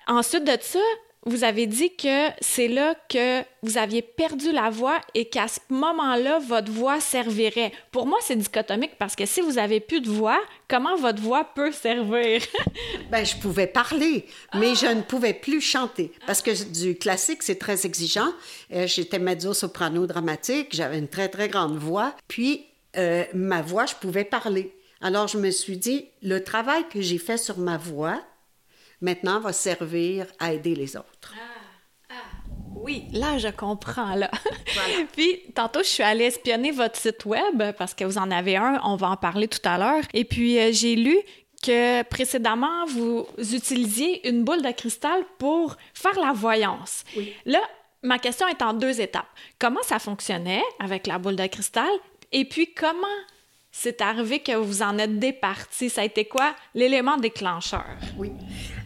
ensuite 0.08 0.44
de 0.44 0.58
ça, 0.62 0.80
vous 1.28 1.44
avez 1.44 1.66
dit 1.66 1.96
que 1.96 2.30
c'est 2.40 2.68
là 2.68 2.94
que 3.10 3.42
vous 3.64 3.80
aviez 3.80 4.04
perdu 4.04 4.52
la 4.52 4.70
voix 4.70 5.02
et 5.16 5.26
qu'à 5.28 5.48
ce 5.48 5.60
moment-là, 5.70 6.38
votre 6.38 6.72
voix 6.72 7.00
servirait. 7.00 7.72
Pour 7.92 8.06
moi, 8.06 8.20
c'est 8.22 8.36
dichotomique 8.36 8.96
parce 9.00 9.16
que 9.16 9.26
si 9.26 9.42
vous 9.42 9.58
avez 9.58 9.80
plus 9.80 10.02
de 10.02 10.10
voix, 10.10 10.40
comment 10.68 10.96
votre 10.96 11.20
voix 11.20 11.44
peut 11.44 11.72
servir? 11.72 12.42
ben, 13.12 13.26
je 13.26 13.36
pouvais 13.38 13.66
parler, 13.66 14.28
mais 14.54 14.76
je 14.76 14.86
ne 14.86 15.02
pouvais 15.02 15.34
plus 15.34 15.62
chanter 15.62 16.12
parce 16.28 16.44
que 16.44 16.64
du 16.72 16.96
classique, 16.96 17.42
c'est 17.42 17.58
très 17.58 17.88
exigeant. 17.88 18.32
Euh, 18.72 18.86
j'étais 18.86 19.18
mezzo-soprano 19.18 20.06
dramatique, 20.06 20.76
j'avais 20.76 21.00
une 21.00 21.08
très, 21.08 21.30
très 21.30 21.48
grande 21.48 21.76
voix. 21.76 22.16
Puis, 22.28 22.68
euh, 22.98 23.24
ma 23.34 23.64
voix, 23.64 23.88
je 23.88 23.96
pouvais 23.96 24.26
parler. 24.26 24.76
Alors, 25.02 25.28
je 25.28 25.40
me 25.40 25.50
suis 25.50 25.78
dit, 25.78 26.06
le 26.22 26.44
travail 26.44 26.88
que 26.88 27.02
j'ai 27.02 27.18
fait 27.18 27.38
sur 27.38 27.58
ma 27.58 27.78
voix, 27.78 28.22
maintenant 29.02 29.40
va 29.40 29.54
servir 29.54 30.28
à 30.40 30.54
aider 30.54 30.76
les 30.76 30.96
autres. 30.98 31.34
Ah, 31.36 32.12
ah. 32.12 32.14
Oui, 32.76 33.06
là, 33.14 33.38
je 33.38 33.48
comprends, 33.48 34.16
là. 34.16 34.30
puis, 35.14 35.42
tantôt, 35.56 35.80
je 35.80 35.88
suis 35.88 36.04
allée 36.04 36.26
espionner 36.26 36.72
votre 36.72 36.98
site 36.98 37.26
web 37.26 37.72
parce 37.78 37.94
que 37.94 38.04
vous 38.04 38.18
en 38.18 38.30
avez 38.32 38.58
un, 38.58 38.80
on 38.84 38.96
va 38.96 39.10
en 39.10 39.18
parler 39.18 39.48
tout 39.48 39.60
à 39.64 39.78
l'heure. 39.78 40.04
Et 40.14 40.26
puis, 40.26 40.60
euh, 40.60 40.72
j'ai 40.72 40.96
lu 40.96 41.18
que 41.64 42.04
précédemment, 42.04 42.86
vous 42.86 43.26
utilisiez 43.38 44.28
une 44.30 44.44
boule 44.44 44.62
de 44.62 44.72
cristal 44.72 45.24
pour 45.38 45.78
faire 45.94 46.20
la 46.20 46.32
voyance. 46.32 47.04
Oui. 47.18 47.34
Là, 47.46 47.62
ma 48.04 48.20
question 48.20 48.48
est 48.48 48.62
en 48.62 48.74
deux 48.74 49.02
étapes. 49.02 49.26
Comment 49.60 49.82
ça 49.84 50.00
fonctionnait 50.00 50.64
avec 50.80 51.08
la 51.08 51.18
boule 51.18 51.36
de 51.36 51.48
cristal? 51.48 51.90
Et 52.32 52.46
puis, 52.46 52.74
comment 52.74 53.08
c'est 53.78 54.00
arrivé 54.00 54.40
que 54.40 54.56
vous 54.56 54.82
en 54.82 54.98
êtes 54.98 55.20
départi? 55.20 55.90
Ça 55.90 56.02
a 56.02 56.06
été 56.06 56.24
quoi? 56.26 56.56
L'élément 56.74 57.18
déclencheur? 57.18 57.86
Oui. 58.18 58.32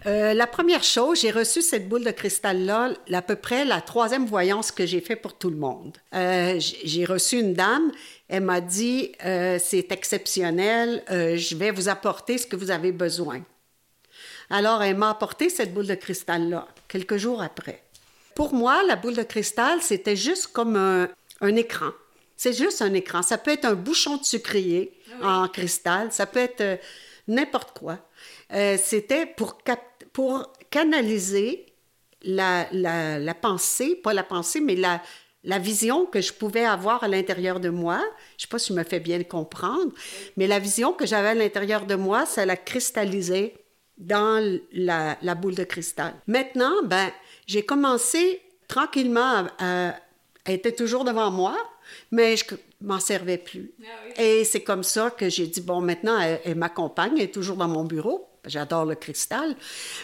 Euh, 0.07 0.33
la 0.33 0.47
première 0.47 0.83
chose, 0.83 1.21
j'ai 1.21 1.29
reçu 1.29 1.61
cette 1.61 1.87
boule 1.87 2.03
de 2.03 2.09
cristal-là, 2.09 2.93
à 3.13 3.21
peu 3.21 3.35
près 3.35 3.65
la 3.65 3.81
troisième 3.81 4.25
voyance 4.25 4.71
que 4.71 4.87
j'ai 4.87 4.99
fait 4.99 5.15
pour 5.15 5.37
tout 5.37 5.51
le 5.51 5.57
monde. 5.57 5.95
Euh, 6.15 6.59
j'ai 6.59 7.05
reçu 7.05 7.39
une 7.39 7.53
dame, 7.53 7.91
elle 8.27 8.43
m'a 8.43 8.61
dit 8.61 9.11
euh, 9.23 9.59
C'est 9.63 9.91
exceptionnel, 9.91 11.03
je 11.07 11.55
vais 11.55 11.69
vous 11.69 11.87
apporter 11.87 12.39
ce 12.39 12.47
que 12.47 12.55
vous 12.55 12.71
avez 12.71 12.91
besoin. 12.91 13.41
Alors, 14.49 14.81
elle 14.81 14.97
m'a 14.97 15.11
apporté 15.11 15.49
cette 15.49 15.71
boule 15.71 15.87
de 15.87 15.95
cristal-là, 15.95 16.67
quelques 16.87 17.17
jours 17.17 17.43
après. 17.43 17.83
Pour 18.33 18.55
moi, 18.55 18.81
la 18.87 18.95
boule 18.95 19.15
de 19.15 19.23
cristal, 19.23 19.81
c'était 19.81 20.15
juste 20.15 20.47
comme 20.47 20.75
un 20.75 21.55
écran. 21.55 21.91
C'est 22.39 22.53
juste 22.53 22.81
un 22.81 22.93
écran. 22.93 23.21
Ça 23.21 23.37
peut 23.37 23.51
être 23.51 23.65
un 23.65 23.73
bouchon 23.73 24.15
de 24.15 24.23
sucrier 24.23 24.93
en 25.21 25.49
cristal, 25.49 26.13
ça 26.13 26.25
peut 26.25 26.39
être 26.39 26.61
euh, 26.61 26.77
n'importe 27.27 27.77
quoi. 27.77 27.97
Euh, 28.53 28.77
c'était 28.81 29.25
pour, 29.25 29.57
pour 30.13 30.49
canaliser 30.69 31.65
la, 32.21 32.65
la, 32.71 33.33
pensée, 33.33 33.93
pas 33.93 34.13
la 34.13 34.23
pensée, 34.23 34.61
mais 34.61 34.77
la, 34.77 35.01
la 35.43 35.59
vision 35.59 36.05
que 36.05 36.21
je 36.21 36.31
pouvais 36.31 36.63
avoir 36.63 37.03
à 37.03 37.09
l'intérieur 37.09 37.59
de 37.59 37.67
moi. 37.67 37.97
Je 37.97 38.05
ne 38.05 38.39
sais 38.43 38.47
pas 38.47 38.57
si 38.57 38.69
je 38.69 38.79
me 38.79 38.85
fais 38.85 39.01
bien 39.01 39.21
comprendre, 39.23 39.91
mais 40.37 40.47
la 40.47 40.59
vision 40.59 40.93
que 40.93 41.05
j'avais 41.05 41.29
à 41.29 41.35
l'intérieur 41.35 41.85
de 41.85 41.95
moi, 41.95 42.25
ça 42.25 42.45
la 42.45 42.55
cristallisait 42.55 43.53
dans 43.97 44.41
la, 44.71 45.17
la 45.21 45.35
boule 45.35 45.55
de 45.55 45.65
cristal. 45.65 46.13
Maintenant, 46.25 46.71
ben, 46.85 47.11
j'ai 47.47 47.65
commencé 47.65 48.41
tranquillement 48.69 49.45
à, 49.59 49.93
elle 50.45 50.55
était 50.55 50.71
toujours 50.71 51.03
devant 51.03 51.31
moi, 51.31 51.57
mais 52.11 52.37
je 52.37 52.43
m'en 52.81 52.99
servais 52.99 53.37
plus. 53.37 53.71
Ah 53.83 54.21
Et 54.21 54.43
c'est 54.43 54.61
comme 54.61 54.83
ça 54.83 55.11
que 55.11 55.29
j'ai 55.29 55.47
dit, 55.47 55.61
bon, 55.61 55.81
maintenant, 55.81 56.19
elle, 56.19 56.55
m'accompagne, 56.55 57.13
elle 57.17 57.23
est 57.23 57.33
toujours 57.33 57.57
dans 57.57 57.67
mon 57.67 57.83
bureau. 57.83 58.27
J'adore 58.45 58.85
le 58.85 58.95
cristal. 58.95 59.55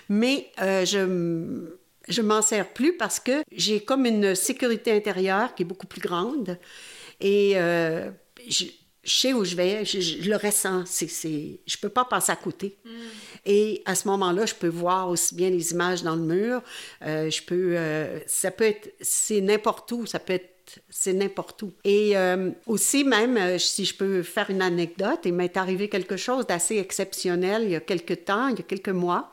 Mais 0.10 0.52
euh, 0.62 0.86
je, 0.86 1.70
je 2.08 2.22
m'en 2.22 2.42
sers 2.42 2.72
plus 2.74 2.98
parce 2.98 3.20
que 3.20 3.44
j'ai 3.52 3.80
comme 3.82 4.06
une 4.06 4.36
sécurité 4.36 4.92
intérieure 4.92 5.56
qui 5.56 5.64
est 5.64 5.66
beaucoup 5.66 5.88
plus 5.88 6.02
grande. 6.02 6.58
Et 7.20 7.54
euh, 7.56 8.10
je, 8.48 8.66
sais 9.04 9.34
où 9.34 9.46
je 9.46 9.56
vais, 9.56 9.86
je, 9.86 10.28
le 10.30 10.36
ressens. 10.36 10.84
C'est, 10.86 11.08
c'est, 11.08 11.60
je 11.66 11.78
peux 11.78 11.90
pas 11.90 12.06
passer 12.06 12.32
à 12.32 12.36
côté. 12.36 12.78
Mm. 12.84 12.90
Et 13.46 13.84
à 13.86 13.96
ce 13.96 14.08
moment-là, 14.08 14.46
je 14.46 14.56
peux 14.56 14.68
voir 14.68 15.10
aussi 15.10 15.36
bien 15.36 15.50
les 15.50 15.72
images 15.72 16.04
dans 16.04 16.16
le 16.16 16.24
mur. 16.24 16.62
Euh, 17.04 17.30
je 17.30 17.42
peux, 17.44 17.76
euh, 17.78 18.20
ça 18.28 18.52
peut 18.52 18.66
être, 18.66 18.94
c'est 19.02 19.42
n'importe 19.42 19.92
où. 19.92 20.06
Ça 20.06 20.20
peut 20.20 20.34
être 20.34 20.55
c'est 20.90 21.14
n'importe 21.14 21.64
où. 21.64 21.74
Et 21.84 22.18
euh, 22.18 22.52
aussi, 22.68 23.04
même, 23.04 23.60
si 23.60 23.86
je 23.86 23.96
peux 23.96 24.24
faire 24.24 24.50
une 24.50 24.62
anecdote, 24.62 25.20
il 25.26 25.34
m'est 25.34 25.58
arrivé 25.58 25.90
quelque 25.90 26.18
chose 26.18 26.46
d'assez 26.48 26.78
exceptionnel 26.78 27.64
il 27.64 27.72
y 27.72 27.76
a 27.76 27.80
quelques 27.80 28.26
temps, 28.26 28.48
il 28.48 28.58
y 28.58 28.62
a 28.62 28.64
quelques 28.64 28.90
mois. 28.90 29.32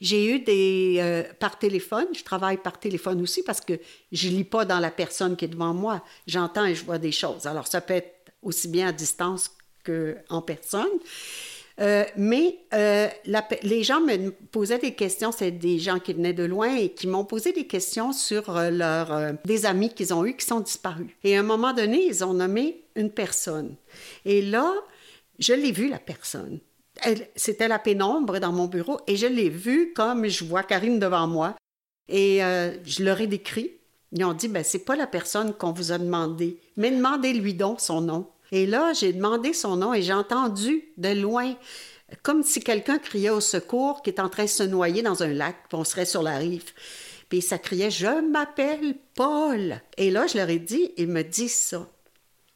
J'ai 0.00 0.34
eu 0.34 0.38
des... 0.40 1.24
par 1.38 1.58
téléphone, 1.58 2.06
je 2.14 2.24
travaille 2.24 2.58
par 2.58 2.78
téléphone 2.78 3.22
aussi 3.22 3.42
parce 3.42 3.60
que 3.60 3.74
je 4.12 4.28
lis 4.28 4.44
pas 4.44 4.64
dans 4.64 4.80
la 4.80 4.90
personne 4.90 5.36
qui 5.36 5.46
est 5.46 5.48
devant 5.48 5.72
moi. 5.72 6.02
J'entends 6.26 6.66
et 6.66 6.74
je 6.74 6.84
vois 6.84 6.98
des 6.98 7.12
choses. 7.12 7.46
Alors, 7.46 7.66
ça 7.66 7.80
peut 7.80 7.94
être 7.94 8.32
aussi 8.42 8.68
bien 8.68 8.88
à 8.88 8.92
distance 8.92 9.50
qu'en 9.84 10.42
personne. 10.42 10.90
Euh, 11.80 12.04
mais 12.16 12.58
euh, 12.72 13.08
les 13.62 13.82
gens 13.82 14.00
me 14.00 14.30
posaient 14.30 14.78
des 14.78 14.94
questions, 14.94 15.32
c'est 15.32 15.50
des 15.50 15.78
gens 15.78 15.98
qui 15.98 16.12
venaient 16.12 16.32
de 16.32 16.44
loin 16.44 16.76
et 16.76 16.90
qui 16.90 17.08
m'ont 17.08 17.24
posé 17.24 17.52
des 17.52 17.66
questions 17.66 18.12
sur 18.12 18.56
euh, 18.56 18.70
leur, 18.70 19.34
des 19.44 19.66
amis 19.66 19.92
qu'ils 19.92 20.14
ont 20.14 20.24
eus 20.24 20.36
qui 20.36 20.46
sont 20.46 20.60
disparus. 20.60 21.08
Et 21.24 21.36
à 21.36 21.40
un 21.40 21.44
moment 21.44 21.72
donné, 21.72 22.06
ils 22.06 22.24
ont 22.24 22.34
nommé 22.34 22.82
une 22.94 23.10
personne. 23.10 23.74
Et 24.24 24.40
là, 24.40 24.72
je 25.38 25.52
l'ai 25.52 25.72
vue, 25.72 25.88
la 25.88 25.98
personne. 25.98 26.60
C'était 27.34 27.66
la 27.66 27.80
pénombre 27.80 28.38
dans 28.38 28.52
mon 28.52 28.66
bureau 28.66 29.00
et 29.08 29.16
je 29.16 29.26
l'ai 29.26 29.48
vue 29.48 29.92
comme 29.94 30.28
je 30.28 30.44
vois 30.44 30.62
Karine 30.62 31.00
devant 31.00 31.26
moi. 31.26 31.56
Et 32.08 32.38
je 32.38 33.02
leur 33.02 33.20
ai 33.20 33.26
décrit. 33.26 33.72
Ils 34.12 34.24
ont 34.24 34.32
dit, 34.32 34.46
ben, 34.46 34.62
c'est 34.62 34.84
pas 34.84 34.94
la 34.94 35.08
personne 35.08 35.52
qu'on 35.52 35.72
vous 35.72 35.90
a 35.90 35.98
demandé, 35.98 36.60
mais 36.76 36.92
demandez-lui 36.92 37.54
donc 37.54 37.80
son 37.80 38.00
nom. 38.00 38.28
Et 38.52 38.66
là, 38.66 38.92
j'ai 38.92 39.12
demandé 39.12 39.52
son 39.52 39.76
nom 39.76 39.94
et 39.94 40.02
j'ai 40.02 40.12
entendu 40.12 40.84
de 40.96 41.08
loin, 41.08 41.54
comme 42.22 42.42
si 42.42 42.60
quelqu'un 42.60 42.98
criait 42.98 43.30
au 43.30 43.40
secours 43.40 44.02
qui 44.02 44.10
est 44.10 44.20
en 44.20 44.28
train 44.28 44.44
de 44.44 44.48
se 44.48 44.62
noyer 44.62 45.02
dans 45.02 45.22
un 45.22 45.32
lac, 45.32 45.56
puis 45.68 45.78
on 45.78 45.84
serait 45.84 46.06
sur 46.06 46.22
la 46.22 46.36
rive. 46.36 46.72
Puis 47.28 47.42
ça 47.42 47.58
criait 47.58 47.90
Je 47.90 48.30
m'appelle 48.30 48.96
Paul. 49.14 49.80
Et 49.96 50.10
là, 50.10 50.26
je 50.26 50.36
leur 50.36 50.48
ai 50.48 50.58
dit 50.58 50.92
Ils 50.96 51.08
me 51.08 51.22
disent 51.22 51.54
ça. 51.54 51.88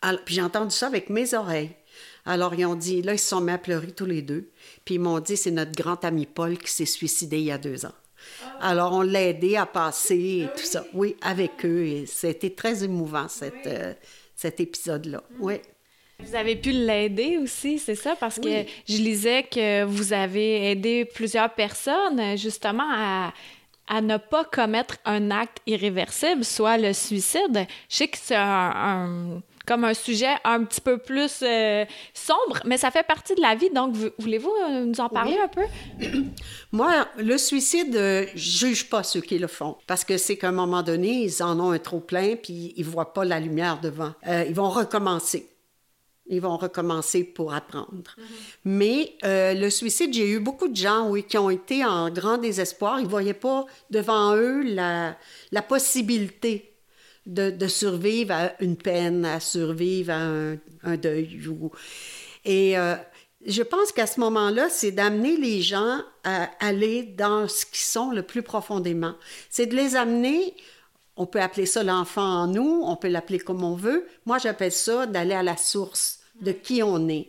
Alors, 0.02 0.20
puis 0.24 0.36
j'ai 0.36 0.42
entendu 0.42 0.74
ça 0.74 0.86
avec 0.86 1.10
mes 1.10 1.34
oreilles. 1.34 1.74
Alors, 2.24 2.54
ils 2.54 2.66
ont 2.66 2.76
dit 2.76 3.02
Là, 3.02 3.14
ils 3.14 3.18
se 3.18 3.28
sont 3.28 3.40
mis 3.40 3.52
à 3.52 3.58
pleurer 3.58 3.90
tous 3.90 4.04
les 4.04 4.22
deux. 4.22 4.50
Puis 4.84 4.96
ils 4.96 5.00
m'ont 5.00 5.20
dit 5.20 5.36
C'est 5.36 5.50
notre 5.50 5.72
grand 5.72 6.04
ami 6.04 6.26
Paul 6.26 6.58
qui 6.58 6.70
s'est 6.70 6.84
suicidé 6.84 7.38
il 7.38 7.44
y 7.44 7.50
a 7.50 7.58
deux 7.58 7.86
ans. 7.86 7.94
Alors, 8.60 8.92
on 8.92 9.02
l'a 9.02 9.22
aidé 9.22 9.56
à 9.56 9.66
passer 9.66 10.44
et 10.44 10.48
tout 10.56 10.66
ça. 10.66 10.84
Oui, 10.92 11.16
avec 11.22 11.64
eux. 11.64 11.84
Et 11.84 12.06
c'était 12.06 12.50
très 12.50 12.84
émouvant, 12.84 13.28
cette, 13.28 13.66
euh, 13.66 13.94
cet 14.36 14.60
épisode-là. 14.60 15.22
Oui. 15.40 15.54
Vous 16.24 16.34
avez 16.34 16.56
pu 16.56 16.72
l'aider 16.72 17.38
aussi, 17.38 17.78
c'est 17.78 17.94
ça? 17.94 18.16
Parce 18.18 18.38
que 18.38 18.64
je 18.88 18.96
lisais 18.96 19.44
que 19.44 19.84
vous 19.84 20.12
avez 20.12 20.70
aidé 20.70 21.04
plusieurs 21.04 21.54
personnes 21.54 22.36
justement 22.36 22.88
à, 22.90 23.32
à 23.86 24.00
ne 24.00 24.16
pas 24.16 24.44
commettre 24.44 24.96
un 25.04 25.30
acte 25.30 25.58
irréversible, 25.66 26.44
soit 26.44 26.76
le 26.76 26.92
suicide. 26.92 27.66
Je 27.88 27.96
sais 27.96 28.08
que 28.08 28.18
c'est 28.20 28.36
un, 28.36 29.40
comme 29.66 29.84
un 29.84 29.94
sujet 29.94 30.34
un 30.44 30.64
petit 30.64 30.80
peu 30.80 30.98
plus 30.98 31.40
euh, 31.42 31.84
sombre, 32.12 32.60
mais 32.64 32.78
ça 32.78 32.90
fait 32.90 33.06
partie 33.06 33.34
de 33.34 33.40
la 33.40 33.54
vie. 33.54 33.70
Donc, 33.70 33.94
voulez-vous 34.18 34.52
euh, 34.68 34.84
nous 34.84 35.00
en 35.00 35.08
parler 35.08 35.38
un 35.42 35.48
peu? 35.48 35.64
Moi, 36.72 37.06
le 37.16 37.38
suicide, 37.38 37.94
euh, 37.96 38.26
je 38.34 38.66
juge 38.66 38.90
pas 38.90 39.02
ceux 39.02 39.20
qui 39.20 39.38
le 39.38 39.46
font, 39.46 39.76
parce 39.86 40.04
que 40.04 40.18
c'est 40.18 40.36
qu'à 40.36 40.48
un 40.48 40.52
moment 40.52 40.82
donné, 40.82 41.22
ils 41.22 41.42
en 41.42 41.58
ont 41.60 41.70
un 41.70 41.78
trop 41.78 42.00
plein, 42.00 42.36
puis 42.36 42.74
ils 42.76 42.84
voient 42.84 43.14
pas 43.14 43.24
la 43.24 43.40
lumière 43.40 43.80
devant. 43.80 44.12
ils 44.26 44.54
vont 44.54 44.68
recommencer. 44.68 45.48
Ils 46.28 46.40
vont 46.40 46.56
recommencer 46.56 47.24
pour 47.24 47.54
apprendre. 47.54 48.16
Mhm. 48.16 48.24
Mais 48.64 49.14
euh, 49.24 49.54
le 49.54 49.70
suicide, 49.70 50.12
j'ai 50.12 50.28
eu 50.28 50.40
beaucoup 50.40 50.68
de 50.68 50.76
gens, 50.76 51.08
oui, 51.08 51.24
qui 51.24 51.38
ont 51.38 51.50
été 51.50 51.84
en 51.84 52.10
grand 52.10 52.38
désespoir. 52.38 53.00
Ils 53.00 53.04
ne 53.04 53.08
voyaient 53.08 53.34
pas 53.34 53.66
devant 53.90 54.36
eux 54.36 54.62
la, 54.62 55.16
la 55.52 55.62
possibilité 55.62 56.74
de, 57.26 57.50
de, 57.50 57.66
survivre 57.66 58.32
à 58.32 58.52
une 58.60 58.76
peine, 58.76 59.24
à 59.24 59.40
survivre 59.40 60.12
à 60.12 60.20
un, 60.82 60.96
deuil. 60.96 61.40
Et 62.44 62.78
euh, 62.78 62.96
je 63.46 63.62
pense 63.62 63.92
qu'à 63.92 64.06
ce 64.06 64.20
moment-là, 64.20 64.68
c'est 64.70 64.92
d'amener 64.92 65.36
les 65.36 65.60
gens 65.62 66.00
à 66.24 66.48
aller 66.60 67.02
dans 67.02 67.46
ce 67.48 67.66
qu'ils 67.66 67.78
sont 67.78 68.10
le 68.10 68.22
plus 68.22 68.42
profondément. 68.42 69.14
C'est 69.50 69.66
de 69.66 69.76
les 69.76 69.96
amener 69.96 70.54
on 71.18 71.26
peut 71.26 71.40
appeler 71.40 71.66
ça 71.66 71.82
l'enfant 71.82 72.22
en 72.22 72.46
nous, 72.46 72.82
on 72.84 72.94
peut 72.94 73.08
l'appeler 73.08 73.40
comme 73.40 73.64
on 73.64 73.74
veut. 73.74 74.06
Moi, 74.24 74.38
j'appelle 74.38 74.70
ça 74.70 75.04
d'aller 75.04 75.34
à 75.34 75.42
la 75.42 75.56
source 75.56 76.17
de 76.40 76.52
qui 76.52 76.82
on 76.82 77.08
est. 77.08 77.28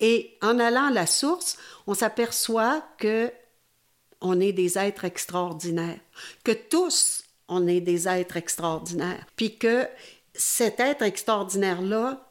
Et 0.00 0.36
en 0.42 0.58
allant 0.58 0.86
à 0.86 0.92
la 0.92 1.06
source, 1.06 1.56
on 1.86 1.94
s'aperçoit 1.94 2.82
que 2.98 3.32
on 4.20 4.40
est 4.40 4.52
des 4.52 4.78
êtres 4.78 5.04
extraordinaires, 5.04 6.00
que 6.44 6.52
tous 6.52 7.22
on 7.48 7.66
est 7.66 7.80
des 7.80 8.08
êtres 8.08 8.36
extraordinaires, 8.36 9.26
puis 9.36 9.56
que 9.56 9.86
cet 10.34 10.80
être 10.80 11.02
extraordinaire-là, 11.02 12.28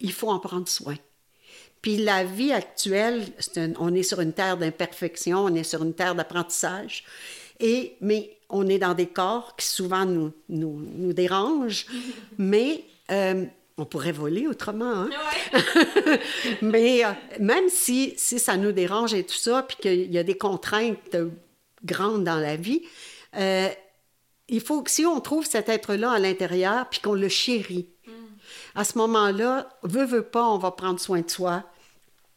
il 0.00 0.12
faut 0.12 0.28
en 0.28 0.38
prendre 0.38 0.68
soin. 0.68 0.96
Puis 1.82 1.98
la 1.98 2.24
vie 2.24 2.52
actuelle, 2.52 3.24
on 3.78 3.94
est 3.94 4.02
sur 4.02 4.20
une 4.20 4.32
terre 4.32 4.56
d'imperfection, 4.56 5.38
on 5.38 5.54
est 5.54 5.62
sur 5.62 5.82
une 5.82 5.94
terre 5.94 6.14
d'apprentissage, 6.14 7.04
et 7.60 7.96
mais 8.00 8.36
on 8.48 8.68
est 8.68 8.78
dans 8.78 8.94
des 8.94 9.06
corps 9.06 9.56
qui 9.56 9.66
souvent 9.66 10.04
nous, 10.04 10.32
nous, 10.48 11.12
dérangent, 11.12 11.86
mais 12.38 12.84
euh, 13.10 13.46
on 13.78 13.84
pourrait 13.84 14.12
voler 14.12 14.46
autrement. 14.46 15.06
Hein? 15.06 15.10
Mais 16.62 17.04
euh, 17.04 17.10
même 17.40 17.68
si, 17.68 18.14
si 18.16 18.38
ça 18.38 18.56
nous 18.56 18.72
dérange 18.72 19.14
et 19.14 19.24
tout 19.24 19.34
ça, 19.34 19.62
puis 19.62 19.76
qu'il 19.80 20.12
y 20.12 20.18
a 20.18 20.22
des 20.22 20.38
contraintes 20.38 21.16
grandes 21.84 22.24
dans 22.24 22.38
la 22.38 22.56
vie, 22.56 22.82
euh, 23.36 23.68
il 24.48 24.60
faut 24.60 24.82
que 24.82 24.90
si 24.90 25.04
on 25.04 25.20
trouve 25.20 25.44
cet 25.44 25.68
être-là 25.68 26.12
à 26.12 26.18
l'intérieur, 26.18 26.88
puis 26.88 27.00
qu'on 27.00 27.14
le 27.14 27.28
chérit, 27.28 27.88
mm. 28.06 28.10
à 28.76 28.84
ce 28.84 28.96
moment-là, 28.98 29.68
veut, 29.82 30.06
veut 30.06 30.22
pas, 30.22 30.44
on 30.48 30.58
va 30.58 30.70
prendre 30.70 31.00
soin 31.00 31.20
de 31.20 31.30
soi, 31.30 31.64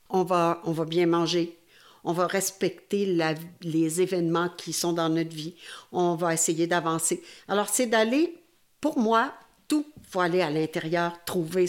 on 0.10 0.24
va, 0.24 0.62
on 0.65 0.72
va 0.72 0.86
bien 0.86 1.05
manger, 1.05 1.58
on 2.03 2.12
va 2.12 2.27
respecter 2.27 3.17
les 3.62 4.01
événements 4.01 4.50
qui 4.50 4.74
sont 4.74 4.93
dans 4.93 5.10
notre 5.10 5.36
vie, 5.36 5.55
on 5.91 6.15
va 6.15 6.34
essayer 6.34 6.67
d'avancer. 6.67 7.24
Alors, 7.48 7.69
c'est 7.69 7.86
d'aller, 7.86 8.36
pour 8.81 8.98
moi, 8.98 9.34
faut 10.10 10.20
aller 10.20 10.42
à 10.42 10.50
l'intérieur, 10.50 11.24
trouver, 11.25 11.66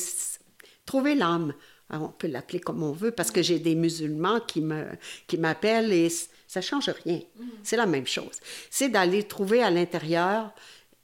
trouver 0.86 1.14
l'âme. 1.14 1.54
on 1.90 2.08
peut 2.08 2.28
l'appeler 2.28 2.60
comme 2.60 2.82
on 2.82 2.92
veut 2.92 3.10
parce 3.10 3.30
que 3.30 3.42
j'ai 3.42 3.58
des 3.58 3.74
musulmans 3.74 4.40
qui 4.40 4.60
me 4.60 4.86
qui 5.26 5.36
m'appellent 5.36 5.92
et 5.92 6.08
ça 6.46 6.60
change 6.60 6.90
rien. 7.04 7.18
Mm-hmm. 7.18 7.44
C'est 7.62 7.76
la 7.76 7.86
même 7.86 8.06
chose. 8.06 8.40
C'est 8.70 8.88
d'aller 8.88 9.24
trouver 9.24 9.62
à 9.62 9.70
l'intérieur 9.70 10.52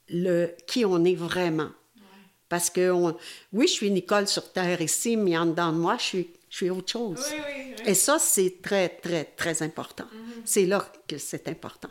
le 0.09 0.53
qui 0.67 0.85
on 0.85 1.03
est 1.05 1.15
vraiment. 1.15 1.69
Parce 2.49 2.69
que 2.69 2.89
oui, 3.51 3.67
je 3.67 3.73
suis 3.73 3.91
Nicole 3.91 4.25
sur 4.25 4.53
terre 4.53 4.79
ici, 4.81 5.17
mais 5.17 5.37
en 5.37 5.47
dedans 5.47 5.73
de 5.73 5.77
moi, 5.77 5.97
je 5.97 6.03
suis 6.03 6.27
je 6.49 6.55
suis 6.55 6.69
autre 6.69 6.91
chose. 6.91 7.19
et 7.85 7.93
ça, 7.93 8.19
c'est 8.19 8.61
très, 8.61 8.89
très, 8.89 9.25
très 9.25 9.61
important. 9.61 10.05
Mm-hmm. 10.05 10.41
C'est 10.45 10.65
là 10.65 10.85
que 11.07 11.17
c'est 11.17 11.47
important. 11.49 11.89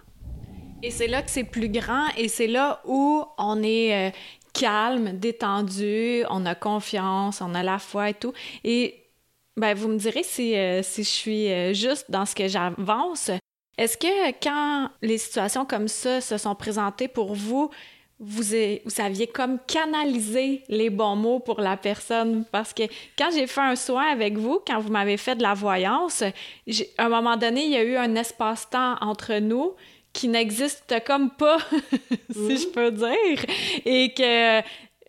Et 0.83 0.91
c'est 0.91 1.07
là 1.07 1.23
que 1.23 1.31
c'est 1.31 1.45
plus 1.45 1.69
grand 1.69 2.09
et 2.17 2.29
c'est 2.29 2.47
là 2.47 2.83
où 2.85 3.25
on 3.39 3.63
est 3.63 4.09
euh, 4.09 4.11
calme, 4.59 5.19
détendu, 5.19 6.25
on 6.31 6.47
a 6.47 6.55
confiance, 6.55 7.41
on 7.41 7.55
a 7.55 7.63
la 7.63 7.79
foi 7.79 8.11
et 8.11 8.15
tout. 8.15 8.33
Et 8.65 9.03
ben, 9.57 9.75
vous 9.75 9.89
me 9.89 9.99
direz 9.99 10.23
si, 10.23 10.57
euh, 10.57 10.83
si 10.83 11.03
je 11.03 11.09
suis 11.09 11.51
euh, 11.51 11.73
juste 11.73 12.11
dans 12.11 12.27
ce 12.27 12.35
que 12.35 12.49
j'avance. 12.49 13.31
Est-ce 13.79 13.99
que 13.99 14.31
quand 14.43 14.91
les 15.03 15.19
situations 15.19 15.65
comme 15.67 15.89
ça 15.89 16.21
se 16.21 16.39
sont 16.39 16.55
présentées 16.55 17.09
pour 17.09 17.35
vous, 17.35 17.71
vous, 18.19 18.43
vous 18.85 18.91
saviez 18.91 19.27
comme 19.27 19.59
canaliser 19.67 20.63
les 20.69 20.89
bons 20.89 21.17
mots 21.17 21.41
pour 21.41 21.61
la 21.61 21.77
personne? 21.77 22.47
Parce 22.51 22.73
que 22.73 22.85
quand 23.19 23.31
j'ai 23.35 23.47
fait 23.47 23.61
un 23.61 23.77
soin 23.77 24.05
avec 24.11 24.39
vous, 24.39 24.61
quand 24.67 24.81
vous 24.81 24.91
m'avez 24.91 25.19
fait 25.19 25.37
de 25.37 25.43
la 25.43 25.53
voyance, 25.53 26.23
à 26.23 27.05
un 27.05 27.09
moment 27.11 27.37
donné, 27.37 27.65
il 27.65 27.73
y 27.73 27.77
a 27.77 27.85
eu 27.85 27.97
un 27.97 28.15
espace-temps 28.15 28.97
entre 29.03 29.35
nous 29.39 29.75
qui 30.17 30.29
n'existe 30.29 30.95
comme 31.07 31.31
pas, 31.31 31.59
si 32.33 32.57
je 32.57 32.67
peux 32.69 32.91
dire, 32.91 33.45
et 33.85 34.15
que 34.15 34.63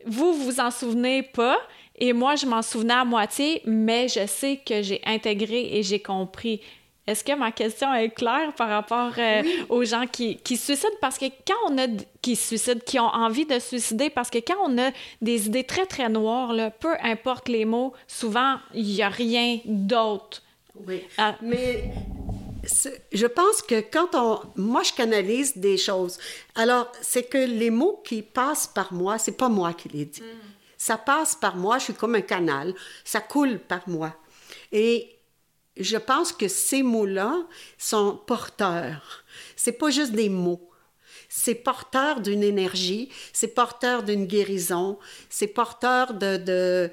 vous 0.06 0.34
vous 0.34 0.60
en 0.60 0.70
souvenez 0.70 1.24
pas. 1.24 1.58
Et 2.00 2.14
moi, 2.14 2.36
je 2.36 2.46
m'en 2.46 2.62
souvenais 2.62 2.94
à 2.94 3.06
moitié, 3.06 3.62
mais 3.66 4.08
je 4.08 4.28
sais 4.28 4.60
que 4.64 4.82
j'ai 4.84 5.02
intégré 5.06 5.78
et 5.78 5.82
j'ai 5.82 6.00
compris. 6.00 6.62
Est-ce 7.08 7.24
que 7.24 7.34
ma 7.34 7.54
question 7.54 7.92
est 7.94 8.10
claire 8.10 8.54
par 8.54 8.68
rapport 8.68 9.14
euh, 9.18 9.42
aux 9.70 9.86
gens 9.86 10.06
qui, 10.06 10.36
qui 10.36 10.58
suicident? 10.58 10.94
Parce 11.00 11.18
que 11.18 11.26
quand 11.48 11.72
on 11.72 11.78
a 11.78 11.88
qui 12.22 12.36
suicident, 12.36 12.82
qui 12.86 13.00
ont 13.00 13.08
envie 13.08 13.46
de 13.46 13.60
suicider, 13.60 14.10
parce 14.10 14.30
que 14.30 14.40
quand 14.40 14.58
on 14.66 14.78
a 14.78 14.92
des 15.22 15.48
idées 15.48 15.64
très, 15.64 15.86
très 15.86 16.10
noires, 16.10 16.52
là, 16.52 16.70
peu 16.70 16.94
importe 17.02 17.48
les 17.48 17.64
mots, 17.64 17.94
souvent, 18.08 18.58
il 18.74 18.84
n'y 18.84 19.02
a 19.02 19.10
rien 19.10 19.60
d'autre. 19.66 20.44
Oui. 20.86 21.02
Ah. 21.18 21.36
Mais 21.42 21.92
je 23.12 23.26
pense 23.28 23.62
que 23.62 23.82
quand 23.82 24.10
on. 24.14 24.42
Moi, 24.56 24.84
je 24.84 24.94
canalise 24.94 25.58
des 25.58 25.78
choses. 25.78 26.18
Alors, 26.56 26.92
c'est 27.02 27.24
que 27.24 27.38
les 27.38 27.70
mots 27.70 28.02
qui 28.04 28.22
passent 28.22 28.68
par 28.68 28.94
moi, 28.94 29.18
c'est 29.18 29.38
pas 29.38 29.50
moi 29.50 29.74
qui 29.74 29.90
les 29.90 30.06
dis. 30.06 30.24
Ça 30.78 30.98
passe 30.98 31.36
par 31.36 31.56
moi, 31.56 31.80
je 31.80 31.86
suis 31.86 31.94
comme 31.94 32.16
un 32.16 32.22
canal. 32.22 32.74
Ça 33.04 33.20
coule 33.20 33.60
par 33.60 33.88
moi. 33.88 34.14
Et 34.72 35.18
je 35.76 35.98
pense 35.98 36.32
que 36.32 36.48
ces 36.48 36.84
mots-là 36.84 37.46
sont 37.78 38.20
porteurs. 38.26 39.24
C'est 39.56 39.74
pas 39.74 39.90
juste 39.90 40.12
des 40.12 40.30
mots. 40.30 40.70
C'est 41.30 41.56
porteur 41.56 42.22
d'une 42.22 42.42
énergie, 42.42 43.10
c'est 43.34 43.50
porteur 43.50 44.04
d'une 44.04 44.26
guérison, 44.26 44.98
c'est 45.30 45.48
porteur 45.48 46.14
de, 46.14 46.38
de, 46.38 46.92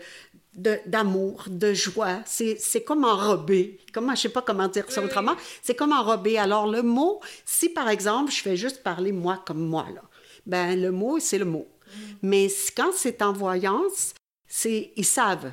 d'amour, 0.54 1.44
de, 1.48 1.74
joie. 1.74 2.20
C'est 2.26 2.84
comme 2.84 3.04
enrobé. 3.04 3.78
Comment, 3.92 4.14
je 4.14 4.22
sais 4.22 4.28
pas 4.28 4.42
comment 4.42 4.68
dire 4.68 4.90
ça 4.90 5.02
autrement. 5.02 5.36
C'est 5.62 5.74
comme 5.74 5.92
enrobé. 5.92 6.38
Alors, 6.38 6.66
le 6.66 6.82
mot, 6.82 7.20
si 7.44 7.68
par 7.68 7.88
exemple, 7.88 8.32
je 8.32 8.40
fais 8.40 8.56
juste 8.56 8.82
parler 8.82 9.12
moi 9.12 9.42
comme 9.44 9.66
moi, 9.66 9.86
là, 9.94 10.02
ben 10.46 10.80
le 10.80 10.90
mot, 10.90 11.18
c'est 11.18 11.38
le 11.38 11.44
mot. 11.44 11.66
Mm. 11.86 12.00
Mais 12.22 12.48
quand 12.76 12.92
c'est 12.94 13.22
en 13.22 13.32
voyance, 13.32 14.14
c'est 14.46 14.92
ils 14.96 15.04
savent 15.04 15.52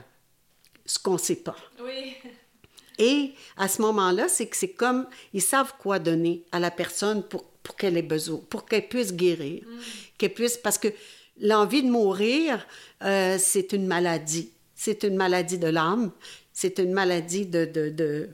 ce 0.85 0.99
qu'on 0.99 1.17
sait 1.17 1.37
pas. 1.37 1.55
Oui. 1.83 2.15
Et 2.97 3.33
à 3.57 3.67
ce 3.67 3.81
moment-là, 3.81 4.27
c'est 4.27 4.47
que 4.47 4.57
c'est 4.57 4.73
comme 4.73 5.07
ils 5.33 5.41
savent 5.41 5.73
quoi 5.79 5.97
donner 5.97 6.45
à 6.51 6.59
la 6.59 6.69
personne 6.69 7.23
pour, 7.23 7.45
pour 7.63 7.75
qu'elle 7.75 7.97
ait 7.97 8.03
besoin, 8.03 8.39
pour 8.49 8.65
qu'elle 8.65 8.87
puisse 8.87 9.13
guérir, 9.13 9.63
mm. 9.65 9.79
qu'elle 10.17 10.33
puisse 10.33 10.57
parce 10.57 10.77
que 10.77 10.89
l'envie 11.39 11.83
de 11.83 11.89
mourir, 11.89 12.65
euh, 13.03 13.37
c'est 13.39 13.73
une 13.73 13.87
maladie 13.87 14.51
c'est 14.83 15.03
une 15.03 15.15
maladie 15.15 15.59
de 15.59 15.67
l'âme, 15.67 16.09
c'est 16.53 16.79
une 16.79 16.91
maladie 16.91 17.45
de, 17.45 17.65
de, 17.65 17.89
de 17.89 18.29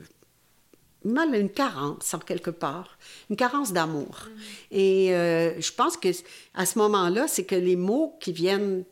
mal 1.04 1.34
une 1.34 1.50
carence 1.50 2.14
en 2.14 2.20
quelque 2.20 2.48
part, 2.48 2.96
une 3.28 3.36
carence 3.36 3.74
d'amour. 3.74 4.24
Mm. 4.24 4.40
Et 4.70 5.14
euh, 5.14 5.60
je 5.60 5.70
pense 5.72 5.98
que 5.98 6.08
à 6.54 6.64
ce 6.64 6.78
moment-là, 6.78 7.28
c'est 7.28 7.44
que 7.44 7.54
les 7.54 7.76
mots 7.76 8.16
qui 8.18 8.32
viennent 8.32 8.84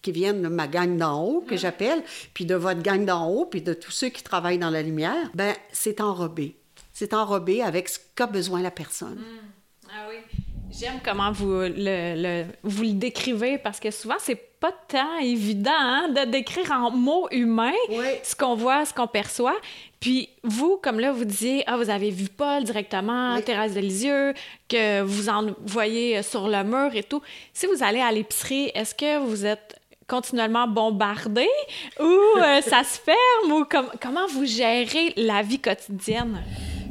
qui 0.00 0.10
viennent 0.10 0.40
de 0.40 0.48
ma 0.48 0.66
gang 0.66 0.96
d'en 0.96 1.22
haut, 1.22 1.42
que 1.42 1.54
mm. 1.54 1.58
j'appelle, 1.58 2.02
puis 2.32 2.46
de 2.46 2.54
votre 2.54 2.80
gang 2.80 3.04
d'en 3.04 3.28
haut, 3.28 3.44
puis 3.44 3.60
de 3.60 3.74
tous 3.74 3.92
ceux 3.92 4.08
qui 4.08 4.22
travaillent 4.22 4.58
dans 4.58 4.70
la 4.70 4.82
lumière, 4.82 5.30
ben 5.34 5.54
c'est 5.70 6.00
enrobé. 6.00 6.56
C'est 6.94 7.12
enrobé 7.12 7.60
avec 7.62 7.90
ce 7.90 7.98
qu'a 8.16 8.26
besoin 8.26 8.62
la 8.62 8.70
personne. 8.70 9.18
Mm. 9.18 9.90
Ah 9.90 10.08
oui. 10.08 10.16
J'aime 10.78 11.00
comment 11.04 11.32
vous 11.32 11.60
le, 11.60 12.44
vous 12.62 12.82
le 12.82 12.92
décrivez 12.92 13.58
parce 13.58 13.78
que 13.78 13.90
souvent, 13.90 14.16
c'est 14.18 14.36
pas 14.58 14.72
tant 14.88 15.18
évident 15.18 15.70
hein, 15.74 16.08
de 16.08 16.30
décrire 16.30 16.70
en 16.72 16.90
mots 16.90 17.28
humains 17.30 17.72
ce 18.22 18.34
qu'on 18.34 18.54
voit, 18.54 18.84
ce 18.84 18.94
qu'on 18.94 19.06
perçoit. 19.06 19.56
Puis 20.00 20.30
vous, 20.42 20.78
comme 20.82 20.98
là, 20.98 21.12
vous 21.12 21.24
disiez, 21.24 21.62
ah, 21.66 21.76
vous 21.76 21.90
avez 21.90 22.10
vu 22.10 22.28
Paul 22.28 22.64
directement, 22.64 23.40
Thérèse 23.42 23.74
de 23.74 23.80
Lisieux, 23.80 24.34
que 24.68 25.02
vous 25.02 25.28
en 25.28 25.46
voyez 25.66 26.22
sur 26.22 26.48
le 26.48 26.64
mur 26.64 26.94
et 26.94 27.02
tout. 27.02 27.22
Si 27.52 27.66
vous 27.66 27.82
allez 27.82 28.00
à 28.00 28.10
l'épicerie, 28.10 28.70
est-ce 28.74 28.94
que 28.94 29.18
vous 29.18 29.44
êtes 29.44 29.78
continuellement 30.08 30.66
bombardé 30.66 31.48
ou 32.00 32.04
euh, 32.04 32.60
ça 32.62 32.82
se 32.84 32.98
ferme 32.98 33.52
ou 33.52 33.64
comment 34.00 34.26
vous 34.28 34.46
gérez 34.46 35.12
la 35.16 35.42
vie 35.42 35.58
quotidienne? 35.58 36.42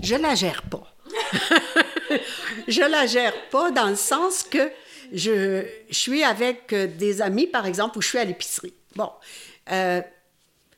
Je 0.01 0.15
la 0.15 0.35
gère 0.35 0.61
pas. 0.63 0.83
je 2.67 2.81
la 2.81 3.05
gère 3.05 3.33
pas 3.49 3.71
dans 3.71 3.89
le 3.89 3.95
sens 3.95 4.43
que 4.43 4.71
je, 5.11 5.65
suis 5.89 6.23
avec 6.23 6.73
euh, 6.73 6.87
des 6.87 7.21
amis, 7.21 7.47
par 7.47 7.65
exemple, 7.65 7.97
où 7.97 8.01
je 8.01 8.07
suis 8.07 8.17
à 8.17 8.25
l'épicerie. 8.25 8.73
Bon, 8.95 9.09
euh, 9.71 10.01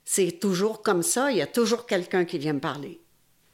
c'est 0.05 0.39
toujours 0.39 0.81
comme 0.81 1.03
ça. 1.03 1.31
Il 1.31 1.37
y 1.37 1.41
a 1.41 1.47
toujours 1.47 1.85
quelqu'un 1.85 2.25
qui 2.25 2.37
vient 2.37 2.53
me 2.53 2.59
parler. 2.59 2.99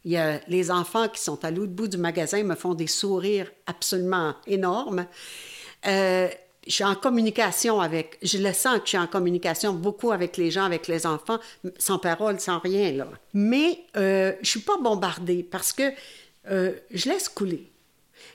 Il 0.05 0.11
y 0.11 0.17
a 0.17 0.39
les 0.47 0.71
enfants 0.71 1.07
qui 1.09 1.21
sont 1.21 1.43
à 1.43 1.51
l'autre 1.51 1.73
bout 1.73 1.87
du 1.87 1.97
magasin 1.97 2.43
me 2.43 2.55
font 2.55 2.73
des 2.73 2.87
sourires 2.87 3.51
absolument 3.67 4.33
énormes. 4.47 5.05
Euh, 5.85 6.29
je 6.67 6.73
suis 6.73 6.83
en 6.83 6.95
communication 6.95 7.81
avec, 7.81 8.17
je 8.21 8.37
le 8.37 8.53
sens 8.53 8.75
que 8.79 8.85
je 8.85 8.89
suis 8.89 8.97
en 8.97 9.07
communication 9.07 9.73
beaucoup 9.73 10.11
avec 10.11 10.37
les 10.37 10.51
gens, 10.51 10.63
avec 10.63 10.87
les 10.87 11.05
enfants, 11.05 11.39
sans 11.77 11.97
parole, 11.97 12.39
sans 12.39 12.59
rien, 12.59 12.91
là. 12.91 13.07
Mais 13.33 13.85
euh, 13.97 14.33
je 14.41 14.49
suis 14.49 14.59
pas 14.59 14.77
bombardée 14.77 15.43
parce 15.43 15.73
que 15.73 15.91
euh, 16.49 16.73
je 16.91 17.09
laisse 17.09 17.29
couler. 17.29 17.71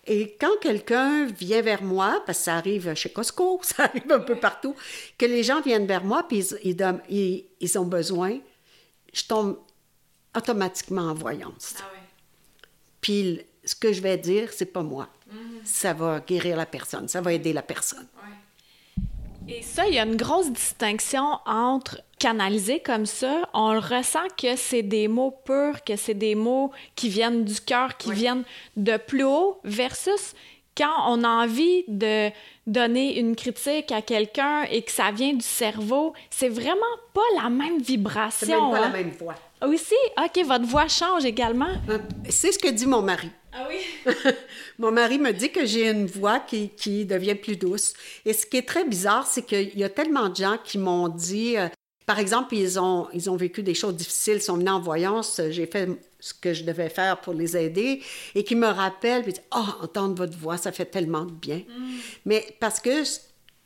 Et 0.07 0.37
quand 0.41 0.57
quelqu'un 0.61 1.27
vient 1.27 1.63
vers 1.63 1.83
moi, 1.83 2.23
parce 2.27 2.39
que 2.39 2.45
ça 2.45 2.57
arrive 2.57 2.95
chez 2.95 3.11
Costco, 3.11 3.61
ça 3.63 3.85
arrive 3.85 4.11
un 4.11 4.21
peu 4.21 4.37
partout, 4.37 4.75
que 5.19 5.27
les 5.27 5.43
gens 5.43 5.61
viennent 5.61 5.87
vers 5.87 6.05
moi 6.05 6.27
puis 6.29 6.45
ils, 6.63 7.45
ils, 7.61 7.79
ont 7.79 7.85
besoin, 7.85 8.39
je 9.13 9.25
tombe 9.25 9.59
automatiquement 10.37 11.03
en 11.03 11.15
voyance. 11.15 11.77
Ah 11.79 11.91
puis 13.01 13.43
ce 13.65 13.75
que 13.75 13.93
je 13.93 14.01
vais 14.01 14.17
dire, 14.17 14.51
c'est 14.53 14.67
pas 14.67 14.83
moi. 14.83 15.09
Mm-hmm. 15.31 15.65
Ça 15.65 15.93
va 15.93 16.21
guérir 16.21 16.57
la 16.57 16.67
personne, 16.67 17.07
ça 17.09 17.21
va 17.21 17.33
aider 17.33 17.53
la 17.53 17.63
personne. 17.63 18.07
Et 19.47 19.63
ça, 19.63 19.87
il 19.87 19.95
y 19.95 19.99
a 19.99 20.05
une 20.05 20.17
grosse 20.17 20.51
distinction 20.51 21.39
entre 21.45 22.01
comme 22.85 23.07
ça, 23.07 23.49
on 23.53 23.73
le 23.73 23.79
ressent 23.79 24.27
que 24.37 24.57
c'est 24.57 24.83
des 24.83 25.09
mots 25.09 25.31
purs, 25.45 25.85
que 25.85 25.97
c'est 25.97 26.15
des 26.15 26.35
mots 26.35 26.71
qui 26.95 27.09
viennent 27.09 27.45
du 27.45 27.61
cœur, 27.61 27.97
qui 27.97 28.13
viennent 28.13 28.45
de 28.77 28.97
plus 28.97 29.25
haut, 29.25 29.61
versus 29.65 30.35
quand 30.77 30.93
on 31.09 31.23
a 31.23 31.29
envie 31.29 31.85
de 31.87 32.31
donner 32.67 33.19
une 33.19 33.37
critique 33.37 33.93
à 33.93 34.01
quelqu'un 34.01 34.65
et 34.71 34.83
que 34.83 34.91
ça 34.91 35.13
vient 35.13 35.35
du 35.35 35.45
cerveau, 35.45 36.15
c'est 36.31 36.49
vraiment 36.49 36.81
pas 37.13 37.43
la 37.43 37.51
même 37.51 37.81
vibration. 37.81 38.47
C'est 38.47 38.53
même 38.53 38.71
pas 38.71 38.81
la 38.81 38.87
hein. 38.87 38.91
même 38.91 39.11
voix. 39.11 39.35
Aussi? 39.63 39.95
OK, 40.19 40.45
votre 40.45 40.65
voix 40.65 40.89
change 40.89 41.25
également. 41.25 41.73
Euh, 41.89 41.99
c'est 42.29 42.53
ce 42.53 42.59
que 42.59 42.69
dit 42.69 42.87
mon 42.87 43.03
mari. 43.03 43.31
Ah 43.57 43.69
oui? 43.69 44.13
Mon 44.81 44.91
mari 44.91 45.17
me 45.17 45.31
dit 45.33 45.53
que 45.53 45.65
j'ai 45.65 45.89
une 45.89 46.07
voix 46.07 46.41
qui, 46.41 46.71
qui, 46.71 47.05
devient 47.05 47.37
plus 47.37 47.57
douce. 47.57 47.95
Et 48.25 48.33
ce 48.33 48.47
qui 48.47 48.57
est 48.57 48.67
très 48.67 48.85
bizarre, 48.85 49.29
c'est 49.29 49.47
qu'il 49.47 49.79
y 49.79 49.85
a 49.85 49.89
tellement 49.89 50.29
de 50.29 50.35
gens 50.35 50.57
qui 50.65 50.77
m'ont 50.77 51.07
dit, 51.07 51.57
euh, 51.57 51.69
par 52.07 52.19
exemple, 52.19 52.55
ils 52.55 52.79
ont, 52.79 53.09
ils 53.13 53.31
ont 53.31 53.37
vécu 53.37 53.63
des 53.63 53.75
choses 53.75 53.95
difficiles, 53.95 54.37
ils 54.37 54.43
sont 54.43 54.57
venus 54.57 54.71
en 54.71 54.81
voyance, 54.81 55.41
j'ai 55.51 55.67
fait 55.67 55.89
ce 56.21 56.35
que 56.35 56.53
je 56.53 56.65
devais 56.65 56.89
faire 56.89 57.21
pour 57.21 57.35
les 57.35 57.57
aider, 57.57 58.03
et 58.35 58.45
qui 58.45 58.55
me 58.55 58.67
rappellent, 58.67 59.23
puis 59.23 59.33
disent, 59.33 59.43
oh, 59.55 59.83
entendre 59.83 60.15
votre 60.15 60.37
voix, 60.37 60.57
ça 60.57 60.73
fait 60.73 60.87
tellement 60.87 61.25
de 61.25 61.33
bien. 61.33 61.59
Mm. 61.59 61.97
Mais 62.27 62.57
parce 62.61 62.81
que 62.81 63.05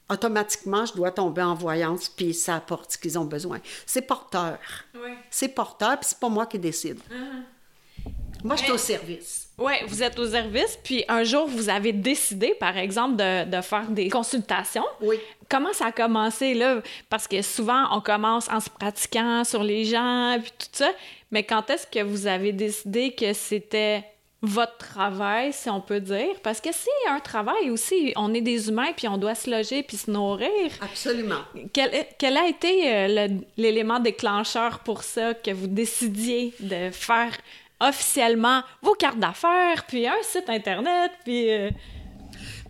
automatiquement, 0.09 0.87
je 0.87 0.95
dois 0.95 1.11
tomber 1.11 1.43
en 1.43 1.55
voyance, 1.55 2.09
puis 2.09 2.33
ça 2.33 2.57
apporte 2.57 2.93
ce 2.93 2.99
qu'ils 2.99 3.19
ont 3.19 3.25
besoin. 3.25 3.61
C'est 3.87 4.03
porteur. 4.03 4.59
Oui. 4.95 5.11
C'est 5.31 5.49
porteur, 5.49 5.99
puis 6.01 6.09
c'est 6.09 6.19
pas 6.19 6.29
moi 6.29 6.47
qui 6.47 6.59
décide. 6.59 6.99
Uh-huh. 7.11 8.13
Moi, 8.45 8.57
je 8.57 8.63
suis 8.63 8.73
au 8.73 8.79
service. 8.79 9.48
Oui, 9.59 9.73
vous 9.89 10.03
êtes 10.03 10.19
au 10.19 10.27
service, 10.29 10.79
puis 10.83 11.05
un 11.09 11.25
jour, 11.25 11.49
vous 11.49 11.69
avez 11.69 11.93
décidé, 11.93 12.55
par 12.61 12.77
exemple, 12.77 13.17
de, 13.17 13.45
de, 13.45 13.61
faire 13.61 13.89
des 13.89 14.09
consultations. 14.09 14.85
Oui. 15.01 15.17
Comment 15.49 15.73
ça 15.73 15.87
a 15.87 15.93
commencé, 15.93 16.55
là? 16.55 16.81
Parce 17.11 17.27
que 17.27 17.43
souvent, 17.43 17.87
on 17.91 18.01
commence 18.01 18.49
en 18.51 18.61
se 18.61 18.71
pratiquant 18.71 19.43
sur 19.43 19.65
les 19.65 19.85
gens, 19.85 20.39
puis 20.41 20.53
tout 20.59 20.69
ça. 20.73 20.91
Mais 21.33 21.43
quand 21.43 21.69
est-ce 21.71 21.87
que 21.87 22.03
vous 22.03 22.29
avez 22.29 22.53
décidé 22.53 23.13
que 23.13 23.33
c'était 23.33 24.05
votre 24.41 24.79
travail, 24.79 25.53
si 25.53 25.69
on 25.69 25.81
peut 25.81 26.01
dire? 26.01 26.41
Parce 26.43 26.61
que 26.61 26.71
c'est 26.73 27.11
un 27.11 27.19
travail 27.19 27.71
aussi. 27.71 28.13
On 28.15 28.33
est 28.35 28.41
des 28.41 28.69
humains, 28.69 28.93
puis 28.97 29.09
on 29.09 29.19
doit 29.19 29.35
se 29.35 29.51
loger, 29.51 29.83
puis 29.83 29.97
se 29.97 30.11
nourrir. 30.11 30.71
Absolument. 30.81 31.41
Quel, 31.73 31.91
quel 32.19 32.37
a 32.37 32.47
été 32.47 32.95
euh, 32.95 33.29
l'élément 33.57 33.99
déclencheur 33.99 34.79
pour 34.81 35.03
ça, 35.03 35.35
que 35.35 35.51
vous 35.51 35.67
décidiez 35.67 36.55
de 36.61 36.91
faire 36.93 37.33
officiellement 37.81 38.63
vos 38.83 38.95
cartes 38.95 39.19
d'affaires, 39.19 39.85
puis 39.87 40.07
un 40.07 40.23
site 40.23 40.49
Internet, 40.49 41.13
puis... 41.25 41.51
Euh, 41.51 41.71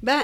ben, 0.03 0.23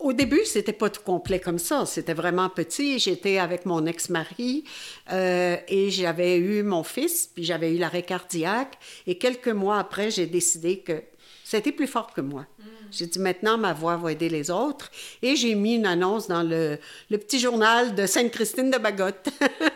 au 0.00 0.12
début, 0.12 0.44
c'était 0.44 0.72
pas 0.72 0.90
tout 0.90 1.02
complet 1.02 1.38
comme 1.38 1.58
ça. 1.58 1.86
C'était 1.86 2.14
vraiment 2.14 2.48
petit. 2.48 2.98
J'étais 2.98 3.38
avec 3.38 3.64
mon 3.64 3.86
ex-mari 3.86 4.64
euh, 5.12 5.56
et 5.68 5.90
j'avais 5.90 6.36
eu 6.36 6.62
mon 6.62 6.82
fils, 6.82 7.30
puis 7.32 7.44
j'avais 7.44 7.74
eu 7.74 7.78
l'arrêt 7.78 8.02
cardiaque. 8.02 8.76
Et 9.06 9.16
quelques 9.16 9.48
mois 9.48 9.78
après, 9.78 10.10
j'ai 10.10 10.26
décidé 10.26 10.78
que 10.78 11.02
c'était 11.44 11.72
plus 11.72 11.86
fort 11.86 12.12
que 12.12 12.20
moi. 12.20 12.42
Mm. 12.58 12.62
J'ai 12.90 13.06
dit 13.06 13.18
maintenant, 13.18 13.56
ma 13.58 13.72
voix 13.72 13.96
va 13.96 14.12
aider 14.12 14.28
les 14.28 14.50
autres. 14.50 14.90
Et 15.22 15.36
j'ai 15.36 15.54
mis 15.54 15.76
une 15.76 15.86
annonce 15.86 16.26
dans 16.26 16.42
le, 16.42 16.78
le 17.10 17.18
petit 17.18 17.38
journal 17.38 17.94
de 17.94 18.06
Sainte-Christine 18.06 18.70
de 18.70 18.78
Bagotte. 18.78 19.28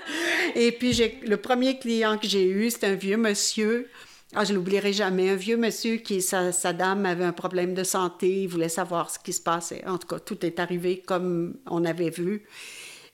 et 0.57 0.73
puis, 0.73 1.01
le 1.25 1.37
premier 1.37 1.79
client 1.79 2.19
que 2.19 2.27
j'ai 2.27 2.45
eu, 2.45 2.71
c'était 2.71 2.89
un 2.89 2.95
vieux 2.95 3.17
monsieur 3.17 3.89
ah, 4.35 4.45
je 4.45 4.53
l'oublierai 4.53 4.93
jamais. 4.93 5.31
Un 5.31 5.37
vieux 5.37 5.57
monsieur 5.57 5.97
qui, 5.97 6.21
sa, 6.21 6.53
dame 6.73 7.07
avait 7.07 7.25
un 7.25 7.33
problème 7.33 7.73
de 7.73 7.83
santé, 7.83 8.43
il 8.43 8.49
voulait 8.49 8.69
savoir 8.69 9.11
ce 9.11 9.19
qui 9.19 9.33
se 9.33 9.41
passait. 9.41 9.87
En 9.87 9.97
tout 9.97 10.07
cas, 10.07 10.19
tout 10.19 10.45
est 10.45 10.61
arrivé 10.61 10.99
comme 11.01 11.57
on 11.67 11.85
avait 11.85 12.11
vu. 12.11 12.45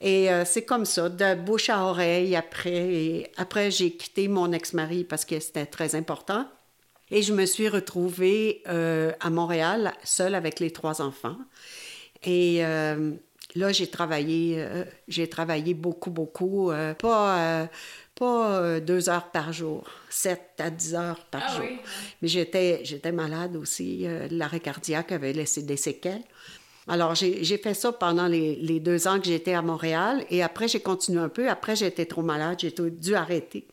Et 0.01 0.29
euh, 0.29 0.43
c'est 0.45 0.65
comme 0.65 0.83
ça, 0.83 1.07
de 1.07 1.35
bouche 1.35 1.69
à 1.69 1.85
oreille 1.85 2.35
après. 2.35 3.31
Après, 3.37 3.71
j'ai 3.71 3.91
quitté 3.91 4.27
mon 4.27 4.51
ex-mari 4.51 5.05
parce 5.05 5.23
que 5.23 5.39
c'était 5.39 5.65
très 5.65 5.95
important. 5.95 6.47
Et 7.11 7.21
je 7.21 7.33
me 7.33 7.45
suis 7.45 7.69
retrouvée 7.69 8.61
euh, 8.67 9.13
à 9.21 9.29
Montréal, 9.29 9.93
seule 10.03 10.35
avec 10.35 10.59
les 10.59 10.71
trois 10.71 11.01
enfants. 11.01 11.37
Et 12.23 12.65
euh, 12.65 13.13
là, 13.55 13.71
j'ai 13.71 13.87
travaillé, 13.87 14.67
j'ai 15.07 15.29
travaillé 15.29 15.73
beaucoup, 15.73 16.09
beaucoup. 16.09 16.73
pas 16.99 17.69
pas 18.15 18.59
euh, 18.61 18.79
deux 18.79 19.09
heures 19.09 19.29
par 19.31 19.51
jour, 19.53 19.83
sept 20.09 20.51
à 20.59 20.69
dix 20.69 20.95
heures 20.95 21.19
par 21.29 21.43
Ah 21.45 21.55
jour. 21.57 21.65
oui. 21.69 21.77
Mais 22.21 22.27
j'étais, 22.27 22.79
j'étais 22.83 23.11
malade 23.11 23.55
aussi. 23.57 24.07
euh, 24.07 24.27
L'arrêt 24.31 24.61
cardiaque 24.61 25.11
avait 25.11 25.33
laissé 25.33 25.63
des 25.63 25.77
séquelles. 25.77 26.23
Alors, 26.87 27.15
j'ai 27.15 27.43
j'ai 27.43 27.57
fait 27.57 27.73
ça 27.73 27.91
pendant 27.91 28.27
les, 28.27 28.55
les 28.57 28.79
deux 28.79 29.07
ans 29.07 29.19
que 29.19 29.25
j'étais 29.25 29.53
à 29.53 29.61
Montréal. 29.61 30.23
Et 30.29 30.43
après, 30.43 30.67
j'ai 30.67 30.79
continué 30.79 31.19
un 31.19 31.29
peu. 31.29 31.49
Après, 31.49 31.75
j'étais 31.75 32.05
trop 32.05 32.21
malade. 32.21 32.57
J'ai 32.61 32.71
dû 32.71 33.15
arrêter 33.15 33.67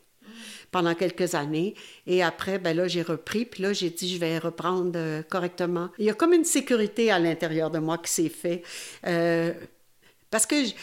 pendant 0.71 0.95
quelques 0.95 1.35
années. 1.35 1.75
Et 2.07 2.23
après, 2.23 2.57
ben 2.57 2.75
là, 2.75 2.87
j'ai 2.87 3.03
repris. 3.03 3.45
Puis 3.45 3.61
là, 3.61 3.71
j'ai 3.71 3.91
dit, 3.91 4.09
je 4.13 4.17
vais 4.19 4.39
reprendre 4.39 4.91
euh, 4.95 5.21
correctement. 5.21 5.89
Il 5.99 6.05
y 6.05 6.09
a 6.09 6.15
comme 6.15 6.33
une 6.33 6.43
sécurité 6.43 7.11
à 7.11 7.19
l'intérieur 7.19 7.69
de 7.69 7.77
moi 7.79 7.99
qui 7.99 8.11
s'est 8.11 8.29
fait. 8.29 8.63
Euh, 9.05 9.53
parce 10.31 10.47
que 10.47 10.65
je- 10.65 10.73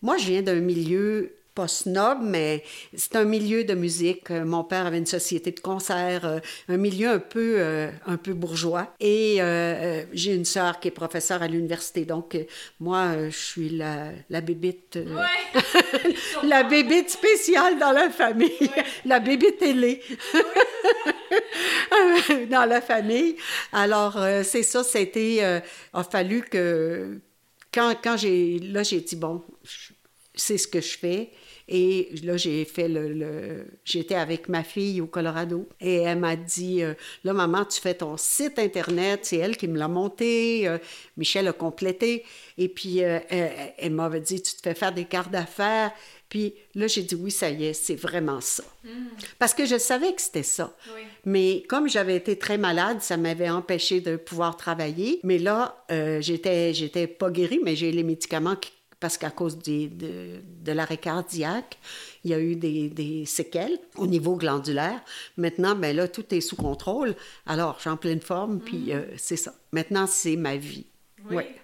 moi, 0.00 0.16
je 0.16 0.26
viens 0.26 0.42
d'un 0.42 0.60
milieu 0.60 1.32
pas 1.54 1.68
snob, 1.68 2.18
mais 2.22 2.62
c'est 2.94 3.16
un 3.16 3.24
milieu 3.24 3.64
de 3.64 3.74
musique. 3.74 4.30
Euh, 4.30 4.44
Mon 4.44 4.64
père 4.64 4.86
avait 4.86 4.98
une 4.98 5.06
société 5.06 5.50
de 5.50 5.60
concert, 5.60 6.24
euh, 6.24 6.38
un 6.68 6.76
milieu 6.76 7.10
un 7.10 7.18
peu, 7.18 7.56
euh, 7.58 7.90
un 8.06 8.16
peu 8.16 8.32
bourgeois. 8.32 8.94
Et 9.00 9.36
euh, 9.40 10.04
j'ai 10.12 10.34
une 10.34 10.44
sœur 10.44 10.80
qui 10.80 10.88
est 10.88 10.92
professeure 10.92 11.42
à 11.42 11.48
l'université. 11.48 12.04
Donc, 12.04 12.38
moi, 12.78 13.28
je 13.28 13.36
suis 13.36 13.68
la, 13.70 14.10
la 14.28 14.40
bébite... 14.40 14.96
Ouais. 14.96 15.60
la 16.44 16.62
bébite 16.62 17.10
spéciale 17.10 17.78
dans 17.78 17.92
la 17.92 18.10
famille, 18.10 18.70
la 19.04 19.20
bébite 19.20 19.58
télé 19.58 20.00
dans 22.50 22.68
la 22.68 22.80
famille. 22.80 23.36
Alors, 23.72 24.18
c'est 24.44 24.62
ça, 24.62 24.84
c'était, 24.84 25.38
euh, 25.40 25.60
a 25.92 26.04
fallu 26.04 26.42
que, 26.42 27.20
quand, 27.72 27.94
quand 28.02 28.16
j'ai, 28.16 28.58
là, 28.58 28.82
j'ai 28.82 29.00
dit, 29.00 29.16
bon, 29.16 29.42
c'est 30.34 30.58
ce 30.58 30.68
que 30.68 30.80
je 30.80 30.98
fais. 30.98 31.30
Et 31.72 32.10
là, 32.24 32.36
j'ai 32.36 32.64
fait 32.64 32.88
le, 32.88 33.08
le- 33.12 33.66
J'étais 33.84 34.16
avec 34.16 34.48
ma 34.48 34.64
fille 34.64 35.00
au 35.00 35.06
Colorado 35.06 35.68
et 35.80 35.96
elle 36.02 36.18
m'a 36.18 36.34
dit 36.36 36.82
euh, 36.82 36.94
Là, 37.22 37.32
maman, 37.32 37.64
tu 37.64 37.80
fais 37.80 37.94
ton 37.94 38.16
site 38.16 38.58
Internet. 38.58 39.20
C'est 39.22 39.36
elle 39.36 39.56
qui 39.56 39.68
me 39.68 39.78
l'a 39.78 39.86
monté. 39.88 40.66
euh, 40.66 40.78
Michel 41.16 41.46
a 41.48 41.52
complété. 41.52 42.24
Et 42.58 42.68
puis, 42.68 43.04
euh, 43.04 43.20
elle, 43.28 43.52
elle 43.78 43.92
m'avait 43.92 44.20
dit 44.20 44.42
Tu 44.42 44.56
te 44.56 44.62
fais 44.62 44.74
faire 44.74 44.92
des 44.92 45.04
cartes 45.04 45.30
d'affaires. 45.30 45.92
Puis 46.28 46.54
là, 46.74 46.86
j'ai 46.88 47.02
dit 47.02 47.14
Oui, 47.14 47.30
ça 47.30 47.50
y 47.50 47.66
est, 47.66 47.72
c'est 47.72 47.94
vraiment 47.96 48.40
ça. 48.40 48.64
Parce 49.38 49.54
que 49.54 49.64
je 49.64 49.78
savais 49.78 50.12
que 50.12 50.20
c'était 50.22 50.42
ça. 50.42 50.76
Oui. 50.94 51.02
Mais 51.24 51.62
comme 51.68 51.88
j'avais 51.88 52.16
été 52.16 52.36
très 52.36 52.58
malade, 52.58 52.98
ça 53.00 53.16
m'avait 53.16 53.48
empêché 53.50 54.00
de 54.00 54.16
pouvoir 54.16 54.56
travailler. 54.56 55.20
Mais 55.22 55.38
là, 55.38 55.84
euh, 55.92 56.20
j'étais, 56.20 56.74
j'étais 56.74 57.06
pas 57.06 57.30
guérie, 57.30 57.60
mais 57.62 57.76
j'ai 57.76 57.92
les 57.92 58.02
médicaments 58.02 58.56
qui- 58.56 58.72
parce 59.00 59.16
qu'à 59.18 59.30
cause 59.30 59.58
des- 59.58 59.88
de, 59.88 60.42
de 60.62 60.72
l'arrêt 60.72 60.98
cardiaque, 60.98 61.78
il 62.22 62.30
y 62.30 62.34
a 62.34 62.38
eu 62.38 62.54
des, 62.54 62.88
des 62.90 63.24
séquelles 63.24 63.78
au 63.96 64.06
niveau 64.06 64.36
glandulaire. 64.36 65.00
Maintenant, 65.36 65.74
ben 65.74 65.96
là, 65.96 66.06
tout 66.06 66.34
est 66.34 66.40
sous 66.42 66.56
contrôle. 66.56 67.14
Alors, 67.46 67.76
je 67.76 67.80
suis 67.82 67.90
en 67.90 67.96
pleine 67.96 68.20
forme, 68.20 68.60
puis 68.60 68.92
euh, 68.92 69.02
c'est 69.16 69.36
ça. 69.36 69.54
Maintenant, 69.72 70.06
c'est 70.06 70.36
ma 70.36 70.56
vie. 70.56 70.86
Oui. 71.28 71.36
Ouais. 71.36 71.54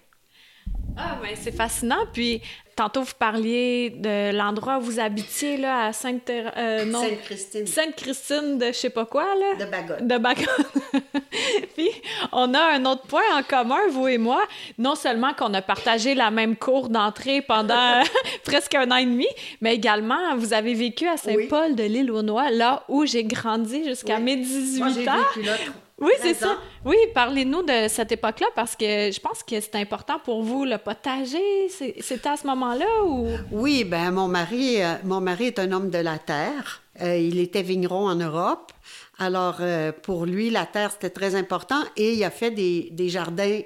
Ah, 0.96 1.18
ben 1.22 1.37
c'est 1.38 1.53
fascinant. 1.53 2.07
Puis, 2.12 2.40
tantôt, 2.77 3.03
vous 3.03 3.15
parliez 3.19 3.91
de 3.91 4.37
l'endroit 4.37 4.79
où 4.79 4.83
vous 4.83 5.01
habitiez, 5.01 5.57
là, 5.57 5.87
à 5.87 5.93
Sainte... 5.93 6.31
euh, 6.31 6.85
non, 6.85 7.01
Sainte-Christine 7.01 7.67
Sainte-Christine 7.67 8.59
de 8.59 8.67
je 8.67 8.73
sais 8.73 8.91
pas 8.91 9.07
quoi, 9.07 9.25
là. 9.25 9.65
de 9.65 9.71
Bagotte. 9.71 10.07
De 10.07 10.19
Bagotte. 10.19 10.67
Puis, 11.77 11.89
on 12.33 12.53
a 12.55 12.61
un 12.75 12.85
autre 12.85 13.03
point 13.07 13.23
en 13.35 13.43
commun, 13.43 13.79
vous 13.91 14.09
et 14.09 14.19
moi. 14.19 14.43
Non 14.79 14.95
seulement 14.95 15.33
qu'on 15.35 15.53
a 15.55 15.62
partagé 15.62 16.15
la 16.15 16.31
même 16.31 16.57
cour 16.57 16.89
d'entrée 16.89 17.43
pendant 17.43 18.03
presque 18.45 18.75
un 18.75 18.91
an 18.91 18.97
et 18.97 19.07
demi, 19.07 19.27
mais 19.61 19.75
également, 19.75 20.37
vous 20.37 20.53
avez 20.53 20.75
vécu 20.75 21.07
à 21.09 21.17
Saint-Paul 21.17 21.75
de 21.75 21.83
l'île 21.85 22.11
aux 22.11 22.23
Noix, 22.23 22.51
là 22.51 22.85
où 22.89 23.05
j'ai 23.07 23.25
grandi 23.25 23.85
jusqu'à 23.85 24.17
Oui. 24.17 24.23
mes 24.23 24.37
18 24.37 24.79
Moi, 24.79 24.89
ans. 24.89 24.93
vécu 25.35 25.47
là 25.47 25.53
Oui, 25.98 26.11
c'est 26.16 26.35
13 26.35 26.38
ça. 26.38 26.59
Oui, 26.85 26.96
parlez-nous 27.14 27.62
de 27.62 27.88
cette 27.88 28.12
époque-là 28.12 28.48
parce 28.54 28.76
que 28.76 28.85
je 29.11 29.18
pense 29.18 29.42
que 29.42 29.59
c'est 29.61 29.76
important 29.76 30.18
pour 30.22 30.42
vous, 30.42 30.64
le 30.66 30.76
potager. 30.76 31.68
C'est- 31.70 31.94
C'était 32.02 32.28
à 32.28 32.37
ce 32.37 32.46
moment-là 32.48 33.02
ou? 33.04 33.28
Oui, 33.50 33.85
ben 33.85 34.11
mon 34.11 34.28
mari, 34.28 34.82
euh, 34.82 34.94
mon 35.04 35.20
mari 35.22 35.46
est 35.46 35.59
un 35.59 35.72
homme 35.72 35.88
de 35.90 35.98
la 35.98 36.18
terre. 36.18 36.82
Euh, 37.00 37.16
il 37.16 37.38
était 37.38 37.62
vigneron 37.62 38.09
en 38.09 38.14
Europe. 38.14 38.72
Alors, 39.18 39.56
euh, 39.61 39.92
pour 39.92 40.26
lui, 40.26 40.50
la 40.50 40.66
terre, 40.66 40.90
c'était 40.90 41.11
très 41.11 41.35
important 41.35 41.80
et 41.96 42.12
il 42.12 42.24
a 42.24 42.30
fait 42.30 42.50
des, 42.50 42.88
des 42.92 43.09
jardins 43.09 43.61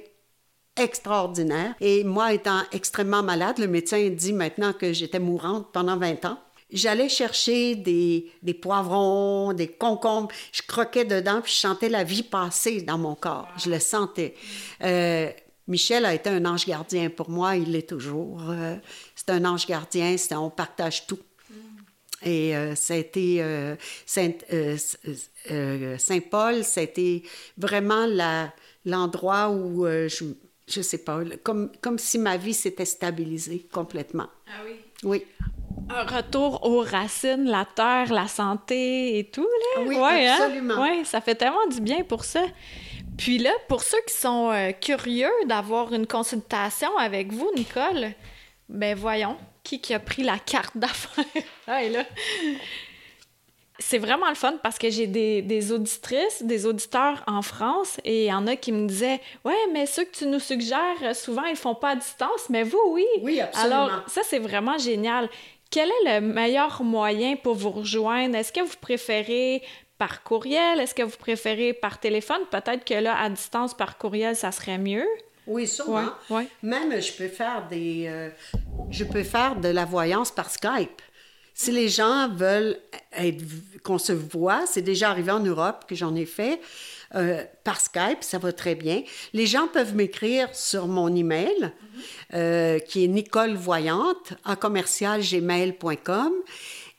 extraordinaires. 0.77 1.75
Et 1.81 2.05
moi, 2.05 2.33
étant 2.33 2.61
extrêmement 2.73 3.23
malade, 3.23 3.59
le 3.59 3.67
médecin 3.67 4.09
dit 4.11 4.33
maintenant 4.33 4.73
que 4.73 4.93
j'étais 4.93 5.19
mourante 5.19 5.69
pendant 5.73 5.97
20 5.97 6.25
ans. 6.25 6.39
J'allais 6.73 7.09
chercher 7.09 7.75
des, 7.75 8.55
poivrons, 8.61 9.53
des 9.53 9.69
concombres. 9.69 10.31
Je 10.53 10.63
croquais 10.63 11.05
dedans, 11.05 11.41
puis 11.43 11.53
je 11.53 11.59
sentais 11.59 11.89
la 11.89 12.05
vie 12.05 12.23
passer 12.23 12.83
dans 12.83 12.99
mon 12.99 13.15
corps. 13.15 13.49
Je 13.57 13.71
le 13.71 13.79
sentais. 13.79 14.35
Euh, 14.83 15.31
Michel 15.71 16.05
a 16.05 16.13
été 16.13 16.29
un 16.29 16.45
ange 16.47 16.67
gardien 16.67 17.09
pour 17.11 17.31
moi, 17.31 17.57
il 17.57 17.71
l'est 17.71 17.89
toujours. 17.89 18.43
Euh, 18.51 18.77
c'est 19.15 19.31
un 19.31 19.45
ange 19.45 19.67
gardien, 19.67 20.17
on 20.33 20.51
partage 20.51 21.07
tout. 21.07 21.21
Et 22.23 22.55
euh, 22.55 22.75
ça 22.75 22.95
a 22.95 22.97
été 22.99 23.41
euh, 23.41 23.77
Saint, 24.05 24.33
a 25.49 26.83
été 26.83 27.23
vraiment 27.57 28.07
l'endroit 28.85 29.49
où 29.51 29.87
je, 29.87 30.25
je 30.67 30.83
sais 30.83 30.99
pas, 30.99 31.21
comme, 31.43 31.71
comme 31.81 31.99
si 31.99 32.19
ma 32.19 32.37
vie 32.37 32.53
s'était 32.53 32.85
stabilisée 32.85 33.69
complètement. 33.73 34.29
Ah 34.49 34.63
oui. 34.67 34.73
Oui. 35.05 35.25
Un 35.89 36.05
retour 36.05 36.65
aux 36.67 36.81
racines, 36.83 37.45
la 37.47 37.65
terre, 37.65 38.13
la 38.13 38.29
santé 38.29 39.19
et 39.19 39.25
tout, 39.31 39.43
là. 39.77 39.83
Oui, 39.87 39.97
Ouais, 39.97 40.27
hein? 40.29 40.37
absolument. 40.41 40.81
Ouais, 40.83 41.05
ça 41.05 41.21
fait 41.21 41.35
tellement 41.35 41.67
du 41.71 41.81
bien 41.81 42.03
pour 42.05 42.25
ça. 42.25 42.43
Puis 43.19 43.39
là, 43.39 43.51
pour 43.69 43.83
ceux 43.83 43.99
qui 44.07 44.15
sont 44.15 44.51
euh, 44.51 44.73
curieux 44.73 45.31
d'avoir 45.47 45.93
une 45.93 46.07
consultation 46.07 46.97
avec 46.97 47.33
vous, 47.33 47.51
Nicole, 47.57 48.13
ben 48.69 48.97
voyons, 48.97 49.37
qui 49.65 49.81
qui 49.81 49.93
a 49.95 49.99
pris 49.99 50.23
la 50.23 50.39
carte 50.39 50.77
d'affaires? 50.77 51.25
Ah, 51.67 51.83
et 51.85 51.91
là. 51.91 52.05
C'est 53.83 53.99
vraiment 53.99 54.29
le 54.29 54.35
fun 54.35 54.55
parce 54.63 54.79
que 54.79 54.91
j'ai 54.91 55.07
des, 55.07 55.41
des 55.41 55.73
auditrices, 55.73 56.43
des 56.43 56.67
auditeurs 56.67 57.25
en 57.27 57.41
France 57.41 57.99
et 58.05 58.27
il 58.27 58.29
y 58.29 58.33
en 58.33 58.47
a 58.47 58.55
qui 58.55 58.73
me 58.73 58.87
disaient 58.87 59.21
Ouais, 59.45 59.57
mais 59.73 59.87
ceux 59.87 60.05
que 60.05 60.13
tu 60.13 60.27
nous 60.27 60.39
suggères, 60.39 61.15
souvent, 61.15 61.45
ils 61.45 61.57
font 61.57 61.75
pas 61.75 61.91
à 61.91 61.97
distance, 61.97 62.51
mais 62.51 62.63
vous, 62.63 62.79
oui. 62.91 63.07
Oui, 63.23 63.41
absolument. 63.41 63.85
Alors, 63.85 63.91
ça, 64.07 64.21
c'est 64.23 64.39
vraiment 64.39 64.77
génial. 64.77 65.31
Quel 65.71 65.89
est 65.89 66.21
le 66.21 66.27
meilleur 66.27 66.83
moyen 66.83 67.37
pour 67.37 67.55
vous 67.55 67.71
rejoindre? 67.71 68.37
Est-ce 68.37 68.53
que 68.53 68.61
vous 68.61 68.77
préférez 68.81 69.63
par 69.97 70.23
courriel? 70.25 70.79
Est-ce 70.79 70.95
que 70.95 71.03
vous 71.03 71.17
préférez 71.17 71.73
par 71.73 71.99
téléphone? 71.99 72.41
Peut-être 72.51 72.85
que 72.85 72.95
là, 72.95 73.19
à 73.19 73.31
distance, 73.31 73.73
par 73.73 73.97
courriel, 73.97 74.37
ça 74.37 74.53
serait 74.53 74.79
mieux. 74.79 75.07
Oui, 75.47 75.67
sûrement. 75.67 76.11
Ouais, 76.29 76.37
ouais. 76.37 76.47
Même, 76.63 77.01
je 77.01 77.13
peux 77.13 77.29
faire 77.29 77.67
des... 77.71 78.07
euh, 78.09 78.29
je 78.91 79.05
peux 79.05 79.25
faire 79.25 79.57
de 79.57 79.69
la 79.69 79.85
voyance 79.85 80.31
par 80.31 80.51
Skype. 80.51 81.01
Si 81.63 81.73
les 81.73 81.91
gens 81.91 82.27
veulent 82.31 82.79
être, 83.13 83.45
qu'on 83.83 83.99
se 83.99 84.13
voit, 84.13 84.63
c'est 84.67 84.81
déjà 84.81 85.11
arrivé 85.11 85.31
en 85.31 85.41
Europe 85.41 85.85
que 85.87 85.95
j'en 85.95 86.15
ai 86.15 86.25
fait, 86.25 86.59
euh, 87.15 87.45
par 87.65 87.79
Skype, 87.83 88.23
ça 88.23 88.39
va 88.39 88.51
très 88.55 88.75
bien. 88.75 89.03
Les 89.35 89.45
gens 89.45 89.67
peuvent 89.69 89.95
m'écrire 89.95 90.49
sur 90.55 90.87
mon 90.89 91.15
email, 91.15 91.71
euh, 92.33 92.79
qui 92.79 93.05
est 93.05 93.09
nicolevoyante, 93.09 94.33
en 94.47 94.57
commercial 94.57 95.21
gmail.com. 95.21 96.33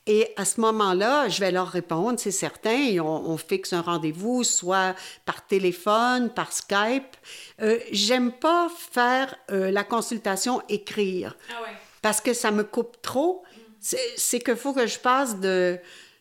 Et 0.06 0.28
à 0.36 0.44
ce 0.44 0.60
moment-là, 0.60 1.28
je 1.28 1.40
vais 1.40 1.50
leur 1.50 1.66
répondre, 1.66 2.20
c'est 2.20 2.30
certain, 2.30 2.70
et 2.88 3.00
on, 3.00 3.30
on 3.30 3.36
fixe 3.36 3.72
un 3.72 3.80
rendez-vous, 3.82 4.44
soit 4.44 4.94
par 5.24 5.44
téléphone, 5.44 6.30
par 6.30 6.52
Skype. 6.52 7.16
Euh, 7.62 7.80
J'aime 7.90 8.30
pas 8.30 8.68
faire 8.92 9.34
la 9.48 9.82
consultation 9.82 10.62
écrire 10.68 11.36
Ah 11.50 11.62
ouais. 11.62 11.68
parce 12.00 12.20
que 12.20 12.32
ça 12.32 12.52
me 12.52 12.62
coupe 12.62 13.02
trop. 13.02 13.42
C'est 13.82 14.40
qu'il 14.40 14.56
faut 14.56 14.72
que 14.72 14.86
je 14.86 14.98
passe 14.98 15.40
de, 15.40 15.78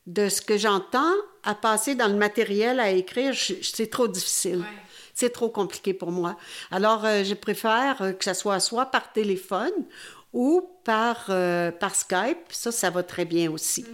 de 0.08 0.30
ce 0.30 0.42
que 0.42 0.58
j'entends 0.58 1.14
à 1.44 1.56
passer 1.56 1.96
dans 1.96 2.08
le 2.08 2.16
matériel 2.16 2.80
à 2.80 2.90
écrire. 2.90 3.34
C'est 3.36 3.90
trop 3.90 4.08
difficile. 4.08 4.60
Ouais. 4.60 4.66
C'est 5.14 5.32
trop 5.32 5.50
compliqué 5.50 5.94
pour 5.94 6.12
moi. 6.12 6.38
Alors, 6.72 7.06
euh, 7.06 7.24
je 7.24 7.34
préfère 7.34 8.02
euh, 8.02 8.12
que 8.14 8.24
ça 8.24 8.34
soit 8.34 8.60
soit 8.60 8.88
par 8.88 9.12
téléphone 9.12 9.72
ou 10.34 10.68
par, 10.84 11.26
euh, 11.30 11.72
par 11.72 11.94
Skype. 11.96 12.40
Ça, 12.50 12.72
ça 12.72 12.90
va 12.90 13.04
très 13.04 13.26
bien 13.26 13.52
aussi. 13.52 13.86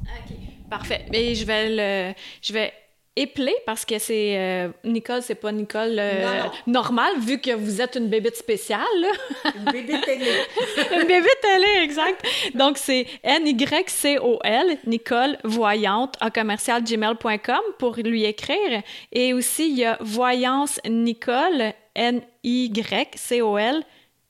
OK. 0.00 0.36
Parfait. 0.70 1.06
Et 1.12 1.34
je 1.34 1.44
vais 1.44 1.68
le. 1.68 2.14
Je 2.40 2.52
vais 2.52 2.72
épeler 3.20 3.54
parce 3.66 3.84
que 3.84 3.98
c'est. 3.98 4.36
euh, 4.36 4.68
Nicole, 4.84 5.22
c'est 5.22 5.34
pas 5.34 5.52
Nicole 5.52 5.96
euh, 5.98 6.42
normale, 6.66 7.18
vu 7.18 7.38
que 7.38 7.52
vous 7.52 7.80
êtes 7.80 7.96
une 7.96 8.08
bébête 8.08 8.36
spéciale, 8.36 8.80
là. 9.00 9.08
Une 9.56 9.64
bébé 9.72 10.00
télé. 10.04 10.30
Une 11.00 11.06
bébé 11.06 11.28
télé, 11.42 11.82
exact. 11.84 12.24
Donc, 12.54 12.78
c'est 12.78 13.06
N-Y-C-O-L, 13.22 14.78
Nicole 14.86 15.36
Voyante, 15.44 16.16
à 16.20 16.30
commercial 16.30 16.82
gmail.com 16.82 17.60
pour 17.78 17.96
lui 17.96 18.24
écrire. 18.24 18.82
Et 19.12 19.34
aussi, 19.34 19.68
il 19.70 19.78
y 19.78 19.84
a 19.84 19.98
Voyance 20.00 20.80
Nicole, 20.88 21.72
N-Y-C-O-L, 21.94 23.82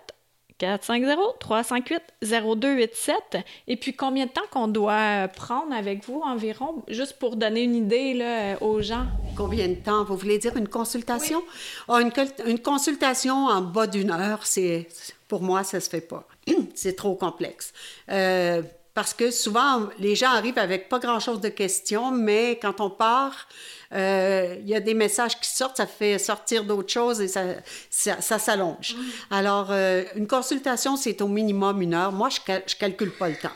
450-358-0287. 0.64 3.44
Et 3.68 3.78
puis, 3.78 3.94
combien 3.94 4.26
de 4.26 4.32
temps 4.32 4.42
qu'on 4.52 4.68
doit 4.68 5.28
prendre 5.28 5.74
avec 5.74 6.06
vous 6.06 6.22
environ, 6.24 6.84
juste 6.88 7.20
pour 7.20 7.36
donner 7.36 7.64
une 7.64 7.76
idée 7.76 8.14
là, 8.14 8.62
aux 8.62 8.82
gens? 8.82 9.06
Combien 9.36 9.68
de 9.68 9.76
temps? 9.76 10.04
Vous 10.04 10.16
voulez 10.16 10.38
dire 10.38 10.56
une 10.58 10.68
consultation? 10.68 11.42
Ah, 11.88 12.02
une, 12.02 12.12
consultation 12.60 13.48
en 13.48 13.62
bas 13.62 13.88
d'une 13.88 14.12
heure, 14.12 14.46
c'est 14.46 14.88
pour 15.28 15.42
moi, 15.42 15.64
ça 15.64 15.80
se 15.80 15.90
fait 15.90 16.02
pas. 16.02 16.28
c'est 16.76 16.96
trop 16.96 17.16
complexe. 17.16 17.74
Euh, 18.10 18.62
parce 18.94 19.14
que 19.14 19.32
souvent, 19.32 19.90
les 19.98 20.16
gens 20.16 20.30
arrivent 20.30 20.60
avec 20.60 20.88
pas 20.88 21.00
grand-chose 21.00 21.42
de 21.42 21.50
questions, 21.50 22.12
mais 22.12 22.60
quand 22.62 22.80
on 22.80 22.90
part, 22.90 23.48
euh, 23.94 24.56
il 24.60 24.68
y 24.68 24.76
a 24.76 24.80
des 24.80 24.94
messages 24.94 25.40
qui 25.40 25.50
sortent, 25.50 25.78
ça 25.78 25.88
fait 25.88 26.20
sortir 26.20 26.64
d'autres 26.64 26.92
choses 26.92 27.20
et 27.20 27.28
ça, 27.28 27.42
ça, 27.90 28.40
s'allonge. 28.40 28.96
Alors, 29.32 29.68
euh, 29.72 30.04
une 30.16 30.28
consultation, 30.28 30.96
c'est 30.96 31.22
au 31.22 31.28
minimum 31.28 31.82
une 31.82 31.94
heure. 31.94 32.12
Moi, 32.12 32.30
je, 32.30 32.40
je 32.68 32.76
calcule 32.76 33.12
pas 33.12 33.30
le 33.30 33.36
temps. 33.36 33.50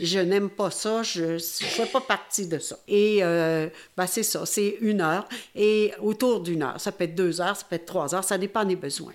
Je 0.00 0.18
n'aime 0.18 0.50
pas 0.50 0.70
ça, 0.70 1.02
je 1.02 1.34
ne 1.34 1.38
fais 1.38 1.86
pas 1.86 2.00
partie 2.00 2.46
de 2.46 2.58
ça. 2.58 2.78
Et 2.88 3.18
euh, 3.22 3.68
ben, 3.96 4.06
c'est 4.06 4.22
ça, 4.22 4.46
c'est 4.46 4.78
une 4.80 5.00
heure. 5.00 5.28
Et 5.54 5.92
autour 6.00 6.40
d'une 6.40 6.62
heure, 6.62 6.80
ça 6.80 6.92
peut 6.92 7.04
être 7.04 7.14
deux 7.14 7.40
heures, 7.40 7.56
ça 7.56 7.64
peut 7.68 7.76
être 7.76 7.86
trois 7.86 8.14
heures, 8.14 8.24
ça 8.24 8.38
dépend 8.38 8.64
des 8.64 8.76
besoins. 8.76 9.14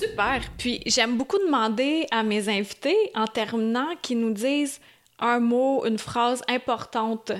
Super. 0.00 0.42
Puis 0.56 0.82
j'aime 0.86 1.16
beaucoup 1.18 1.38
demander 1.38 2.06
à 2.10 2.22
mes 2.22 2.48
invités, 2.48 2.96
en 3.14 3.26
terminant, 3.26 3.94
qu'ils 4.02 4.20
nous 4.20 4.32
disent 4.32 4.80
un 5.18 5.40
mot, 5.40 5.84
une 5.84 5.98
phrase 5.98 6.42
importante 6.48 7.32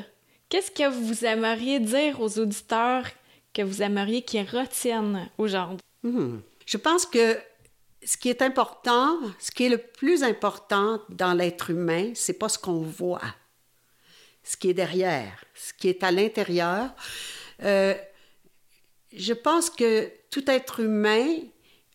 Qu'est-ce 0.50 0.72
que 0.72 0.88
vous 0.88 1.24
aimeriez 1.24 1.78
dire 1.78 2.20
aux 2.20 2.40
auditeurs 2.40 3.06
que 3.54 3.62
vous 3.62 3.82
aimeriez 3.82 4.22
qu'ils 4.22 4.48
retiennent 4.50 5.30
aujourd'hui? 5.38 5.86
Hmm. 6.02 6.40
Je 6.66 6.76
pense 6.76 7.06
que 7.06 7.38
ce 8.04 8.16
qui 8.16 8.30
est 8.30 8.42
important, 8.42 9.16
ce 9.38 9.52
qui 9.52 9.66
est 9.66 9.68
le 9.68 9.78
plus 9.78 10.24
important 10.24 11.00
dans 11.08 11.34
l'être 11.34 11.70
humain, 11.70 12.10
c'est 12.14 12.36
pas 12.36 12.48
ce 12.48 12.58
qu'on 12.58 12.80
voit, 12.80 13.22
ce 14.42 14.56
qui 14.56 14.70
est 14.70 14.74
derrière, 14.74 15.44
ce 15.54 15.72
qui 15.72 15.88
est 15.88 16.02
à 16.02 16.10
l'intérieur. 16.10 16.90
Euh, 17.62 17.94
je 19.12 19.34
pense 19.34 19.70
que 19.70 20.10
tout 20.32 20.50
être 20.50 20.80
humain 20.80 21.28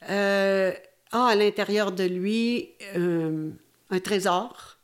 euh, 0.10 0.72
a 1.12 1.28
à 1.28 1.36
l'intérieur 1.36 1.92
de 1.92 2.04
lui 2.04 2.72
euh, 2.96 3.50
un 3.90 4.00
trésor. 4.00 4.78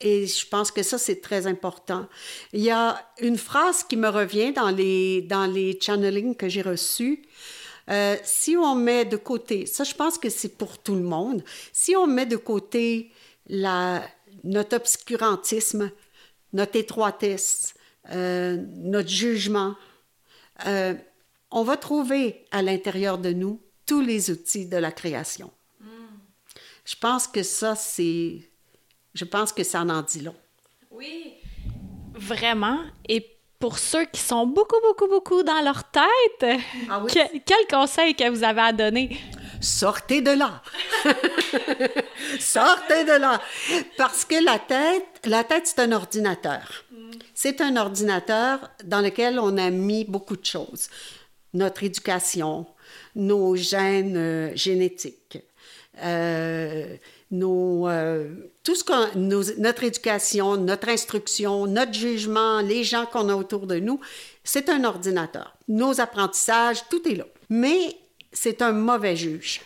Et 0.00 0.26
je 0.26 0.46
pense 0.48 0.70
que 0.70 0.82
ça, 0.82 0.98
c'est 0.98 1.22
très 1.22 1.46
important. 1.46 2.06
Il 2.52 2.60
y 2.60 2.70
a 2.70 3.00
une 3.20 3.38
phrase 3.38 3.84
qui 3.84 3.96
me 3.96 4.08
revient 4.08 4.52
dans 4.52 4.70
les, 4.70 5.22
dans 5.22 5.46
les 5.46 5.78
channelings 5.80 6.36
que 6.36 6.48
j'ai 6.48 6.60
reçus. 6.60 7.22
Euh, 7.90 8.16
si 8.22 8.56
on 8.56 8.74
met 8.74 9.04
de 9.04 9.16
côté, 9.16 9.66
ça 9.66 9.84
je 9.84 9.94
pense 9.94 10.18
que 10.18 10.30
c'est 10.30 10.56
pour 10.56 10.78
tout 10.78 10.94
le 10.94 11.02
monde, 11.02 11.44
si 11.72 11.94
on 11.96 12.06
met 12.06 12.24
de 12.26 12.36
côté 12.36 13.12
notre 13.50 14.76
obscurantisme, 14.76 15.90
notre 16.54 16.76
étroitesse, 16.76 17.74
euh, 18.10 18.56
notre 18.76 19.10
jugement, 19.10 19.74
euh, 20.66 20.94
on 21.54 21.62
va 21.62 21.76
trouver 21.76 22.44
à 22.50 22.60
l'intérieur 22.62 23.16
de 23.16 23.32
nous 23.32 23.62
tous 23.86 24.00
les 24.00 24.30
outils 24.30 24.66
de 24.66 24.76
la 24.76 24.90
création. 24.90 25.50
Mm. 25.80 25.86
Je 26.84 26.96
pense 26.96 27.26
que 27.28 27.42
ça, 27.42 27.76
c'est 27.76 28.50
je 29.14 29.24
pense 29.24 29.52
que 29.52 29.62
ça 29.62 29.82
en 29.82 30.02
dit 30.02 30.20
long. 30.20 30.34
Oui, 30.90 31.34
vraiment. 32.12 32.80
Et 33.08 33.24
pour 33.60 33.78
ceux 33.78 34.04
qui 34.06 34.20
sont 34.20 34.46
beaucoup, 34.46 34.80
beaucoup, 34.82 35.06
beaucoup 35.06 35.42
dans 35.44 35.62
leur 35.62 35.84
tête, 35.84 36.60
ah 36.90 37.00
quel 37.12 37.66
conseil 37.70 38.16
que 38.16 38.28
vous 38.28 38.42
avez 38.42 38.60
à 38.60 38.72
donner? 38.72 39.16
Sortez 39.60 40.20
de 40.20 40.32
là. 40.32 40.60
Sortez 42.40 43.04
de 43.04 43.18
là. 43.18 43.40
Parce 43.96 44.24
que 44.24 44.44
la 44.44 44.58
tête, 44.58 45.06
la 45.24 45.44
tête, 45.44 45.68
c'est 45.68 45.78
un 45.78 45.92
ordinateur. 45.92 46.84
C'est 47.32 47.60
un 47.60 47.76
ordinateur 47.76 48.70
dans 48.84 49.00
lequel 49.00 49.38
on 49.38 49.56
a 49.56 49.70
mis 49.70 50.04
beaucoup 50.04 50.36
de 50.36 50.44
choses. 50.44 50.88
Notre 51.54 51.84
éducation, 51.84 52.66
nos 53.14 53.56
gènes 53.56 54.16
euh, 54.16 54.52
génétiques, 54.54 55.38
euh, 56.02 56.96
nos, 57.30 57.88
euh, 57.88 58.28
tout 58.62 58.74
ce 58.74 58.84
qu'on, 58.84 59.08
notre 59.16 59.84
éducation, 59.84 60.56
notre 60.56 60.88
instruction, 60.88 61.66
notre 61.66 61.94
jugement, 61.94 62.60
les 62.60 62.84
gens 62.84 63.06
qu'on 63.06 63.28
a 63.28 63.34
autour 63.34 63.66
de 63.66 63.78
nous, 63.78 64.00
c'est 64.42 64.68
un 64.68 64.84
ordinateur. 64.84 65.56
Nos 65.68 66.00
apprentissages, 66.00 66.88
tout 66.88 67.08
est 67.08 67.14
là. 67.14 67.26
Mais 67.48 67.96
c'est 68.32 68.62
un 68.62 68.72
mauvais 68.72 69.16
juge. 69.16 69.62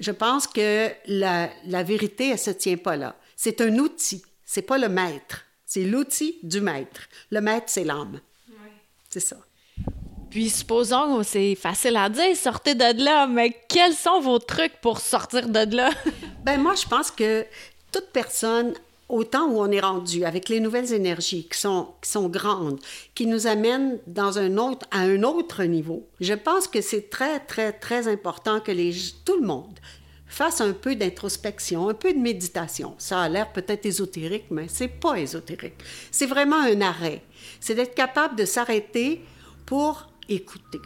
Je 0.00 0.10
pense 0.10 0.46
que 0.46 0.88
la, 1.06 1.50
la 1.66 1.82
vérité, 1.82 2.30
elle 2.30 2.38
se 2.38 2.50
tient 2.50 2.76
pas 2.76 2.96
là. 2.96 3.16
C'est 3.36 3.60
un 3.60 3.76
outil. 3.78 4.22
C'est 4.44 4.62
pas 4.62 4.78
le 4.78 4.88
maître. 4.88 5.44
C'est 5.66 5.84
l'outil 5.84 6.38
du 6.42 6.60
maître. 6.60 7.08
Le 7.30 7.40
maître, 7.40 7.66
c'est 7.68 7.84
l'âme. 7.84 8.20
C'est 9.08 9.20
ça. 9.20 9.36
Puis 10.32 10.48
supposons, 10.48 11.22
c'est 11.22 11.54
facile 11.54 11.94
à 11.94 12.08
dire, 12.08 12.34
sortez 12.34 12.74
de 12.74 13.04
là, 13.04 13.26
mais 13.26 13.54
quels 13.68 13.92
sont 13.92 14.18
vos 14.18 14.38
trucs 14.38 14.72
pour 14.80 14.98
sortir 14.98 15.46
de 15.46 15.76
là? 15.76 15.90
ben 16.42 16.58
moi, 16.58 16.72
je 16.74 16.88
pense 16.88 17.10
que 17.10 17.44
toute 17.92 18.06
personne, 18.14 18.72
au 19.10 19.24
temps 19.24 19.46
où 19.48 19.60
on 19.60 19.70
est 19.70 19.80
rendu, 19.80 20.24
avec 20.24 20.48
les 20.48 20.60
nouvelles 20.60 20.94
énergies 20.94 21.46
qui 21.52 21.58
sont, 21.58 21.88
qui 22.00 22.08
sont 22.08 22.30
grandes, 22.30 22.80
qui 23.14 23.26
nous 23.26 23.46
amènent 23.46 23.98
dans 24.06 24.38
un 24.38 24.56
autre, 24.56 24.86
à 24.90 25.00
un 25.00 25.22
autre 25.22 25.64
niveau, 25.64 26.08
je 26.18 26.32
pense 26.32 26.66
que 26.66 26.80
c'est 26.80 27.10
très, 27.10 27.38
très, 27.38 27.70
très 27.70 28.08
important 28.08 28.58
que 28.60 28.72
les, 28.72 28.94
tout 29.26 29.36
le 29.38 29.46
monde 29.46 29.78
fasse 30.26 30.62
un 30.62 30.72
peu 30.72 30.96
d'introspection, 30.96 31.90
un 31.90 31.94
peu 31.94 32.14
de 32.14 32.18
méditation. 32.18 32.94
Ça 32.96 33.20
a 33.20 33.28
l'air 33.28 33.52
peut-être 33.52 33.84
ésotérique, 33.84 34.46
mais 34.50 34.64
c'est 34.68 34.88
pas 34.88 35.20
ésotérique. 35.20 35.74
C'est 36.10 36.24
vraiment 36.24 36.62
un 36.62 36.80
arrêt. 36.80 37.22
C'est 37.60 37.74
d'être 37.74 37.94
capable 37.94 38.34
de 38.36 38.46
s'arrêter 38.46 39.20
pour 39.66 40.08
écouter. 40.34 40.80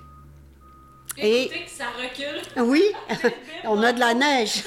Et 1.18 1.48
que 1.48 1.70
ça 1.70 1.87
recule. 1.96 2.64
Oui, 2.64 2.82
on 3.64 3.82
a 3.82 3.92
de 3.92 4.00
la 4.00 4.14
neige. 4.14 4.64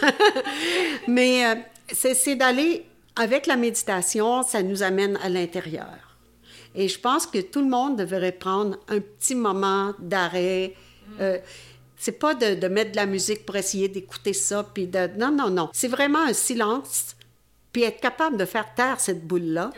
Mais 1.07 1.45
euh, 1.45 1.55
c'est 1.91 2.35
d'aller 2.35 2.85
avec 3.15 3.47
la 3.47 3.55
méditation, 3.55 4.43
ça 4.43 4.63
nous 4.63 4.81
amène 4.81 5.17
à 5.17 5.29
l'intérieur. 5.29 6.17
Et 6.75 6.87
je 6.87 6.99
pense 6.99 7.25
que 7.25 7.39
tout 7.39 7.61
le 7.61 7.69
monde 7.69 7.97
devrait 7.97 8.31
prendre 8.31 8.77
un 8.87 8.99
petit 8.99 9.35
moment 9.35 9.93
d'arrêt. 9.99 10.75
Mm. 11.07 11.13
Euh, 11.21 11.37
c'est 11.97 12.13
pas 12.13 12.33
de, 12.33 12.67
mettre 12.67 12.91
de 12.91 12.95
la 12.95 13.05
musique 13.05 13.45
pour 13.45 13.57
essayer 13.57 13.89
d'écouter 13.89 14.31
ça, 14.31 14.63
puis 14.63 14.87
de... 14.87 15.09
Non, 15.17 15.31
non, 15.31 15.49
non. 15.49 15.69
C'est 15.73 15.89
vraiment 15.89 16.23
un 16.23 16.31
silence, 16.31 17.17
puis 17.73 17.83
être 17.83 17.99
capable 17.99 18.37
de 18.37 18.45
faire 18.45 18.73
taire 18.73 19.01
cette 19.01 19.27
boule-là 19.27 19.71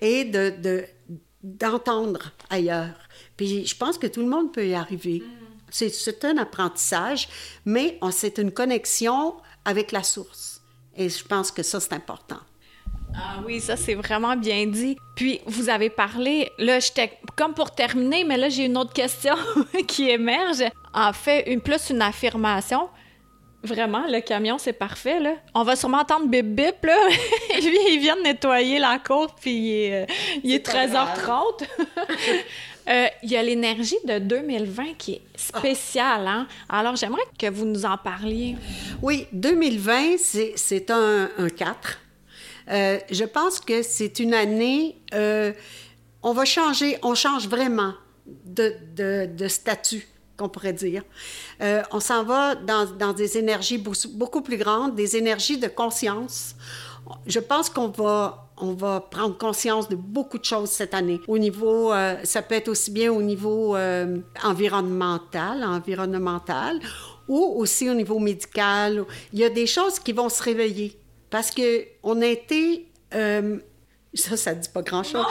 et 0.00 0.24
de, 0.24 0.84
d'entendre 1.42 2.32
ailleurs. 2.50 3.08
Puis 3.36 3.66
je 3.66 3.76
pense 3.76 3.98
que 3.98 4.06
tout 4.06 4.20
le 4.20 4.28
monde 4.28 4.52
peut 4.52 4.66
y 4.66 4.74
arriver. 4.74 5.22
Mm. 5.24 5.42
C'est 5.70 6.24
un 6.24 6.36
apprentissage, 6.36 7.28
mais 7.64 7.98
c'est 8.10 8.38
une 8.38 8.52
connexion 8.52 9.34
avec 9.64 9.90
la 9.92 10.02
source. 10.02 10.60
Et 10.96 11.08
je 11.08 11.24
pense 11.24 11.50
que 11.50 11.62
ça, 11.62 11.80
c'est 11.80 11.94
important. 11.94 12.40
Ah 13.14 13.40
oui, 13.44 13.60
ça 13.60 13.76
c'est 13.76 13.94
vraiment 13.94 14.36
bien 14.36 14.66
dit. 14.66 14.96
Puis 15.16 15.40
vous 15.46 15.68
avez 15.68 15.90
parlé, 15.90 16.50
là 16.58 16.80
j'étais 16.80 17.18
comme 17.36 17.52
pour 17.52 17.74
terminer, 17.74 18.24
mais 18.24 18.38
là 18.38 18.48
j'ai 18.48 18.64
une 18.64 18.78
autre 18.78 18.92
question 18.92 19.34
qui 19.86 20.08
émerge. 20.08 20.64
En 20.94 21.12
fait, 21.12 21.50
une 21.52 21.60
plus 21.60 21.90
une 21.90 22.02
affirmation. 22.02 22.88
Vraiment, 23.64 24.04
le 24.08 24.20
camion, 24.20 24.58
c'est 24.58 24.72
parfait, 24.72 25.20
là. 25.20 25.34
On 25.54 25.62
va 25.62 25.76
sûrement 25.76 26.00
entendre 26.00 26.26
bip 26.26 26.46
bip, 26.46 26.84
là. 26.84 26.96
Lui, 27.62 27.78
il 27.92 28.00
vient 28.00 28.16
de 28.16 28.22
nettoyer 28.22 28.80
la 28.80 28.98
côte, 28.98 29.34
puis 29.40 29.52
il 29.52 29.72
est, 29.72 30.02
euh, 30.02 30.06
il 30.42 30.52
est 30.52 30.66
13h30. 30.66 31.68
Euh, 32.88 33.06
il 33.22 33.30
y 33.30 33.36
a 33.36 33.42
l'énergie 33.42 33.98
de 34.06 34.18
2020 34.18 34.94
qui 34.98 35.12
est 35.14 35.22
spéciale. 35.36 36.26
Hein? 36.26 36.46
Alors, 36.68 36.96
j'aimerais 36.96 37.22
que 37.38 37.48
vous 37.48 37.64
nous 37.64 37.84
en 37.84 37.96
parliez. 37.96 38.56
Oui, 39.00 39.26
2020, 39.32 40.16
c'est 40.18 40.90
un, 40.90 41.30
un 41.38 41.48
4. 41.48 42.00
Euh, 42.68 42.98
je 43.10 43.24
pense 43.24 43.60
que 43.60 43.82
c'est 43.82 44.18
une 44.18 44.34
année, 44.34 44.96
euh, 45.14 45.52
on 46.22 46.32
va 46.32 46.44
changer, 46.44 46.98
on 47.02 47.14
change 47.14 47.48
vraiment 47.48 47.94
de 48.26 49.48
statut 49.48 50.06
qu'on 50.36 50.48
pourrait 50.48 50.72
dire. 50.72 51.02
on 51.90 52.00
s'en 52.00 52.22
va 52.24 52.54
dans, 52.54 52.86
dans, 52.86 53.12
des 53.12 53.36
énergies 53.36 53.78
beaucoup 53.78 54.42
plus 54.42 54.56
grandes, 54.56 54.94
des 54.94 55.16
énergies 55.16 55.58
de 55.58 55.68
conscience. 55.68 56.54
Je 57.26 57.40
pense 57.40 57.68
qu'on 57.68 57.88
va, 57.88 58.50
on 58.56 58.74
va 58.74 59.00
prendre 59.00 59.36
conscience 59.36 59.88
de 59.88 59.96
beaucoup 59.96 60.38
de 60.38 60.44
choses 60.44 60.70
cette 60.70 60.94
année. 60.94 61.20
Au 61.28 61.38
niveau, 61.38 61.92
euh, 61.92 62.16
ça 62.24 62.42
peut 62.42 62.54
être 62.54 62.68
aussi 62.68 62.90
bien 62.90 63.12
au 63.12 63.22
niveau 63.22 63.76
euh, 63.76 64.18
environnemental, 64.42 65.64
environnemental, 65.64 66.80
ou 67.28 67.54
aussi 67.56 67.88
au 67.88 67.94
niveau 67.94 68.18
médical. 68.18 69.04
Il 69.32 69.38
y 69.38 69.44
a 69.44 69.50
des 69.50 69.66
choses 69.66 69.98
qui 69.98 70.12
vont 70.12 70.28
se 70.28 70.42
réveiller 70.42 70.98
parce 71.30 71.50
que 71.50 71.86
on 72.02 72.20
a 72.20 72.26
été 72.26 72.88
euh, 73.14 73.58
ça, 74.14 74.36
ça 74.36 74.54
dit 74.54 74.68
pas 74.68 74.82
grand-chose. 74.82 75.26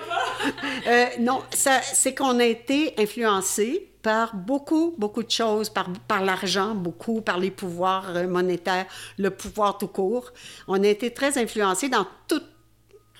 euh, 0.88 1.06
non, 1.20 1.42
c'est 1.52 2.14
qu'on 2.14 2.38
a 2.40 2.44
été 2.44 2.94
influencé 2.98 3.87
par 4.08 4.34
beaucoup, 4.34 4.94
beaucoup 4.96 5.22
de 5.22 5.30
choses, 5.30 5.68
par, 5.68 5.86
par 6.12 6.24
l'argent, 6.24 6.74
beaucoup, 6.74 7.20
par 7.20 7.38
les 7.38 7.50
pouvoirs 7.50 8.26
monétaires, 8.26 8.86
le 9.18 9.28
pouvoir 9.28 9.76
tout 9.76 9.88
court. 9.88 10.32
On 10.66 10.82
a 10.82 10.86
été 10.86 11.12
très 11.12 11.36
influencé 11.36 11.90
dans 11.90 12.06
tout, 12.26 12.40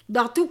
dans 0.08 0.28
tout. 0.28 0.50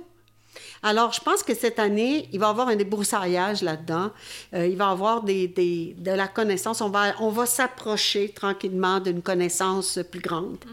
Alors, 0.84 1.12
je 1.12 1.21
pense 1.21 1.41
que 1.41 1.56
cette 1.56 1.80
année, 1.80 2.30
il 2.32 2.39
va 2.39 2.45
y 2.45 2.50
avoir 2.52 2.67
un 2.67 2.76
débroussaillage 2.76 3.63
là-dedans. 3.63 4.12
Euh, 4.54 4.67
il 4.67 4.78
va 4.78 4.89
y 4.89 4.91
avoir 4.91 5.23
des, 5.23 5.47
des, 5.47 5.95
de 5.97 6.12
la 6.12 6.28
connaissance. 6.28 6.82
On 6.82 6.89
va, 6.89 7.15
on 7.19 7.30
va 7.30 7.47
s'approcher 7.47 8.30
tranquillement 8.30 9.00
d'une 9.00 9.23
connaissance 9.23 9.97
plus 10.12 10.21
grande. 10.21 10.63
Mm. 10.63 10.69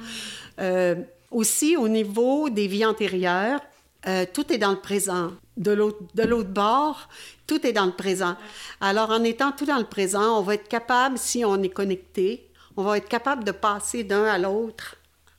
Euh, 0.61 0.95
aussi, 1.31 1.75
au 1.75 1.89
niveau 1.89 2.51
des 2.51 2.67
vies 2.67 2.85
antérieures, 2.85 3.61
euh, 4.07 4.27
tout 4.33 4.53
est 4.53 4.59
dans 4.59 4.71
le 4.71 4.81
présent. 4.81 5.33
De 5.57 5.73
l'autre 5.73 6.49
bord, 6.49 7.09
tout 7.47 7.65
est 7.67 7.73
dans 7.73 7.87
le 7.87 7.93
présent. 7.93 8.37
Alors, 8.81 9.11
en 9.11 9.23
étant 9.23 9.53
tout 9.53 9.67
dans 9.67 9.79
le 9.79 9.85
présent, 9.85 10.39
on 10.39 10.43
va 10.43 10.55
être 10.55 10.69
capable, 10.69 11.17
si 11.17 11.45
on 11.45 11.63
est 11.63 11.69
connecté, 11.69 12.49
on 12.77 12.83
va 12.83 12.99
être 12.99 13.09
capable 13.09 13.45
de 13.45 13.53
passer 13.53 14.03
d'un 14.03 14.25
à 14.25 14.39
l'autre 14.39 14.97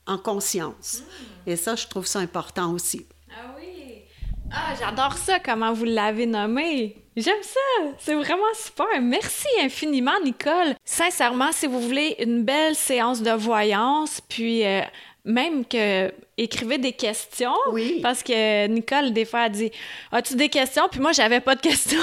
en 0.07 0.17
conscience. 0.17 1.01
Mm. 1.01 1.49
Et 1.49 1.55
ça, 1.55 1.75
je 1.75 1.87
trouve 1.87 2.05
ça 2.05 2.19
important 2.19 2.71
aussi. 2.71 3.05
Ah 3.29 3.55
oui! 3.57 4.03
Ah, 4.51 4.73
j'adore 4.79 5.17
ça, 5.17 5.39
comment 5.39 5.73
vous 5.73 5.85
l'avez 5.85 6.25
nommé. 6.25 6.95
J'aime 7.17 7.43
ça. 7.43 7.93
C'est 7.97 8.13
vraiment 8.13 8.53
super. 8.55 9.01
Merci 9.01 9.47
infiniment, 9.61 10.19
Nicole. 10.23 10.75
Sincèrement, 10.83 11.51
si 11.51 11.65
vous 11.65 11.79
voulez 11.79 12.15
une 12.19 12.43
belle 12.43 12.75
séance 12.75 13.21
de 13.21 13.31
voyance, 13.31 14.21
puis 14.27 14.65
euh, 14.65 14.81
même 15.25 15.65
que 15.65 16.11
écrivez 16.37 16.77
des 16.77 16.91
questions. 16.91 17.55
Oui. 17.71 17.99
Parce 18.01 18.21
que 18.21 18.67
Nicole, 18.67 19.11
des 19.11 19.25
fois, 19.25 19.47
elle 19.47 19.51
dit 19.51 19.71
As-tu 20.11 20.35
des 20.35 20.49
questions 20.49 20.83
Puis 20.89 20.99
moi, 20.99 21.11
j'avais 21.11 21.39
pas 21.39 21.55
de 21.55 21.61
questions. 21.61 21.97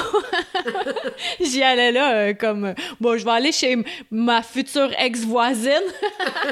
J'y 1.41 1.63
allais 1.63 1.93
là, 1.93 2.15
euh, 2.15 2.35
comme 2.35 2.75
Bon, 3.01 3.17
je 3.17 3.25
vais 3.25 3.31
aller 3.31 3.53
chez 3.53 3.77
ma 4.11 4.43
future 4.43 4.91
ex-voisine. 4.99 5.73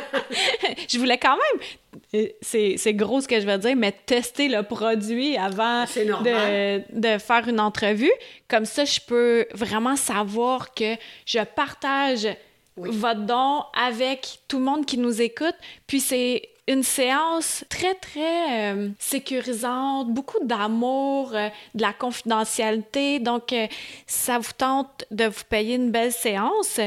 je 0.89 0.99
voulais 0.99 1.19
quand 1.19 1.37
même. 1.37 2.29
C'est 2.41 2.95
gros 2.95 3.21
ce 3.21 3.29
que 3.29 3.41
je 3.41 3.47
veux 3.47 3.59
dire, 3.59 3.77
mais 3.77 3.93
tester 3.93 4.49
le 4.49 4.63
produit 4.63 5.37
avant 5.37 5.85
de, 5.85 6.99
de, 6.99 7.19
faire 7.19 7.49
une 7.49 7.61
entrevue. 7.61 8.13
Comme 8.49 8.65
ça, 8.65 8.85
je 8.85 9.01
peux 9.01 9.47
vraiment 9.55 9.97
savoir 9.97 10.73
que 10.73 10.95
je 11.27 11.41
partage 11.41 12.29
votre 12.77 13.21
don 13.21 13.65
avec 13.75 14.41
tout 14.49 14.59
le 14.59 14.65
monde 14.65 14.87
qui 14.87 14.99
nous 14.99 15.21
écoute. 15.21 15.55
Puis 15.87 16.01
c'est 16.01 16.43
une 16.71 16.85
séance 16.85 17.65
très, 17.69 17.95
très 17.95 18.75
euh, 18.75 18.91
sécurisante, 18.97 20.09
beaucoup 20.11 20.39
d'amour, 20.45 21.33
euh, 21.35 21.49
de 21.75 21.83
la 21.83 21.93
confidentialité. 21.93 23.19
Donc, 23.19 23.53
euh, 23.53 23.67
ça 24.07 24.39
vous 24.39 24.53
tente 24.57 25.05
de 25.11 25.25
vous 25.25 25.43
payer 25.49 25.75
une 25.75 25.91
belle 25.91 26.13
séance? 26.13 26.79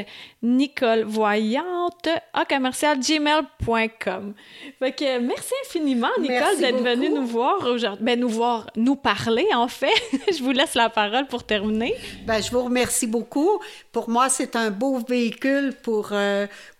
Nicole 0.41 1.03
Voyante 1.03 2.07
à 2.33 2.45
commercialgmail.com. 2.45 4.33
Fait 4.79 4.91
que 4.93 5.19
merci 5.19 5.53
infiniment, 5.65 6.07
Nicole, 6.17 6.59
d'être 6.59 6.81
venue 6.81 7.09
nous 7.09 7.27
voir 7.27 7.65
aujourd'hui. 7.65 8.05
Ben, 8.05 8.17
nous 8.17 8.29
voir, 8.29 8.69
nous 8.77 8.95
parler, 8.95 9.47
en 9.53 9.67
fait. 9.67 9.91
je 10.31 10.41
vous 10.41 10.51
laisse 10.51 10.75
la 10.75 10.89
parole 10.89 11.27
pour 11.27 11.43
terminer. 11.43 11.93
Ben, 12.25 12.41
je 12.41 12.49
vous 12.51 12.63
remercie 12.63 13.07
beaucoup. 13.07 13.59
Pour 13.91 14.09
moi, 14.09 14.29
c'est 14.29 14.55
un 14.55 14.71
beau 14.71 14.99
véhicule 14.99 15.73
pour, 15.83 16.13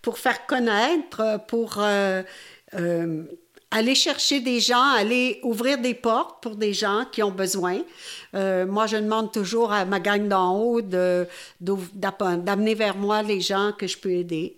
pour 0.00 0.18
faire 0.18 0.46
connaître, 0.46 1.40
pour 1.48 1.82
euh, 2.76 3.24
aller 3.70 3.94
chercher 3.94 4.40
des 4.40 4.60
gens, 4.60 4.82
aller 4.96 5.40
ouvrir 5.42 5.78
des 5.78 5.94
portes 5.94 6.42
pour 6.42 6.56
des 6.56 6.72
gens 6.72 7.04
qui 7.10 7.22
ont 7.22 7.30
besoin. 7.30 7.82
Euh, 8.34 8.66
moi, 8.66 8.86
je 8.86 8.96
demande 8.96 9.32
toujours 9.32 9.72
à 9.72 9.84
ma 9.84 9.98
gang 10.00 10.28
d'en 10.28 10.56
haut 10.56 10.80
d'amener 10.80 12.74
vers 12.74 12.96
moi 12.96 13.22
les 13.22 13.40
gens 13.40 13.72
que 13.76 13.86
je 13.86 13.98
peux 13.98 14.12
aider, 14.12 14.56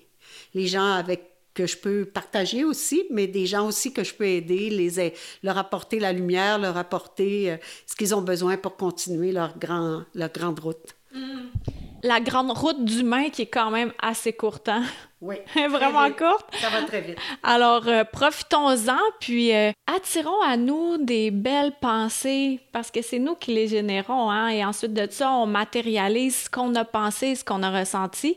les 0.55 0.67
gens 0.67 0.93
avec 0.93 1.33
que 1.55 1.67
je 1.67 1.79
peux 1.79 2.05
partager 2.05 2.65
aussi, 2.65 3.05
mais 3.11 3.27
des 3.27 3.47
gens 3.47 3.67
aussi 3.67 3.91
que 3.91 4.05
je 4.05 4.13
peux 4.13 4.27
aider, 4.27 4.69
les, 4.69 5.15
leur 5.43 5.57
apporter 5.57 5.99
la 5.99 6.13
lumière, 6.13 6.59
leur 6.59 6.77
apporter 6.77 7.53
euh, 7.53 7.57
ce 7.87 7.97
qu'ils 7.97 8.15
ont 8.15 8.21
besoin 8.21 8.59
pour 8.59 8.77
continuer 8.77 9.33
leur, 9.33 9.57
grand, 9.59 10.03
leur 10.15 10.31
grande 10.31 10.61
route. 10.61 10.95
Mm 11.15 11.86
la 12.03 12.21
grande 12.21 12.51
route 12.51 12.85
d'humain 12.85 13.31
qui 13.31 13.43
est 13.43 13.47
quand 13.47 13.71
même 13.71 13.93
assez 14.01 14.33
courte. 14.33 14.69
Hein? 14.69 14.85
Oui. 15.21 15.37
Vraiment 15.55 16.11
courte. 16.11 16.47
Ça 16.61 16.69
va 16.71 16.83
très 16.83 17.01
vite. 17.01 17.19
Alors, 17.43 17.89
euh, 17.89 18.05
profitons-en, 18.05 18.99
puis 19.21 19.55
euh, 19.55 19.73
attirons 19.87 20.43
à 20.43 20.57
nous 20.57 20.99
des 20.99 21.31
belles 21.31 21.73
pensées, 21.81 22.61
parce 22.73 22.91
que 22.91 23.03
c'est 23.03 23.19
nous 23.19 23.35
qui 23.35 23.53
les 23.53 23.69
générons, 23.69 24.31
hein? 24.31 24.49
et 24.49 24.65
ensuite 24.65 24.93
de 24.93 25.07
ça, 25.11 25.33
on 25.33 25.47
matérialise 25.47 26.45
ce 26.45 26.51
qu'on 26.51 26.75
a 26.75 26.85
pensé, 26.85 27.35
ce 27.35 27.45
qu'on 27.45 27.63
a 27.63 27.71
ressenti. 27.71 28.37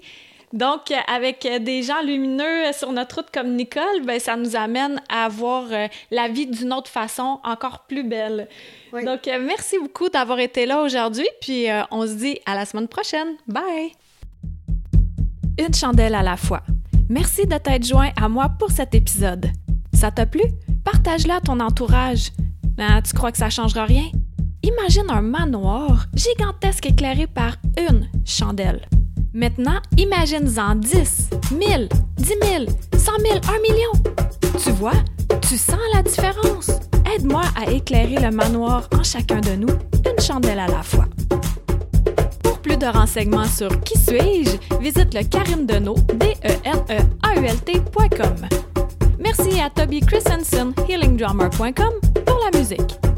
Donc, 0.52 0.92
avec 1.08 1.48
des 1.62 1.84
gens 1.84 2.02
lumineux 2.02 2.72
sur 2.74 2.92
notre 2.92 3.18
route 3.18 3.28
comme 3.32 3.56
Nicole, 3.56 4.04
ben, 4.04 4.20
ça 4.20 4.36
nous 4.36 4.56
amène 4.56 5.00
à 5.08 5.30
voir 5.30 5.66
euh, 5.72 5.88
la 6.10 6.28
vie 6.28 6.48
d'une 6.48 6.74
autre 6.74 6.90
façon, 6.90 7.40
encore 7.44 7.86
plus 7.88 8.04
belle. 8.04 8.48
Donc, 8.92 9.28
euh, 9.28 9.40
merci 9.40 9.78
beaucoup 9.80 10.10
d'avoir 10.10 10.40
été 10.40 10.66
là 10.66 10.82
aujourd'hui, 10.82 11.28
puis 11.40 11.70
euh, 11.70 11.84
on 11.92 12.08
se 12.08 12.14
dit 12.14 12.40
à 12.48 12.56
la 12.56 12.66
semaine 12.66 12.88
prochaine. 12.88 13.36
Bye! 13.48 13.92
Une 15.60 15.74
chandelle 15.74 16.16
à 16.16 16.24
la 16.24 16.38
fois. 16.38 16.64
Merci 17.10 17.46
de 17.46 17.58
t'être 17.58 17.86
joint 17.86 18.10
à 18.20 18.28
moi 18.28 18.50
pour 18.58 18.72
cet 18.72 18.96
épisode. 18.96 19.48
Ça 19.94 20.10
t'a 20.10 20.26
plu? 20.26 20.44
Partage-le 20.84 21.34
à 21.34 21.42
ton 21.42 21.60
entourage. 21.60 22.32
Ben, 22.76 23.02
tu 23.04 23.14
crois 23.14 23.32
que 23.32 23.38
ça 23.38 23.50
changera 23.50 23.86
rien? 23.86 24.10
Imagine 24.64 25.10
un 25.10 25.22
manoir 25.22 26.08
gigantesque 26.16 26.88
éclairé 26.88 27.28
par 27.28 27.58
une 27.78 28.10
chandelle. 28.26 28.82
Maintenant, 29.34 29.80
imagine-en 29.98 30.76
10, 30.76 31.30
1000, 31.52 31.90
10 32.18 32.26
000, 32.26 32.66
100 32.98 33.12
000, 33.20 33.40
1 33.48 33.62
million. 33.62 33.92
Tu 34.64 34.72
vois, 34.72 34.94
tu 35.42 35.58
sens 35.58 35.78
la 35.94 36.02
différence. 36.02 36.72
Aide-moi 37.16 37.44
à 37.56 37.70
éclairer 37.72 38.18
le 38.18 38.32
manoir 38.32 38.88
en 38.98 39.04
chacun 39.04 39.40
de 39.40 39.52
nous, 39.52 39.68
une 40.06 40.20
chandelle 40.22 40.60
à 40.60 40.68
la 40.68 40.82
fois. 40.82 41.06
Pour 42.44 42.60
plus 42.60 42.78
de 42.78 42.88
renseignements 42.88 43.46
sur 43.46 43.70
Qui 43.82 44.00
suis-je, 44.00 44.80
visite 44.80 45.14
le 45.14 45.24
carimdenault, 45.24 46.00
d 46.16 46.36
e 46.44 46.54
n 46.64 46.80
e 46.90 47.00
a 47.22 47.40
u 47.40 47.46
l 47.46 47.56
Merci 49.20 49.62
à 49.62 49.70
Toby 49.70 50.00
Christensen, 50.02 50.74
healingdrummer.com, 50.88 51.94
pour 52.26 52.40
la 52.44 52.58
musique. 52.58 53.09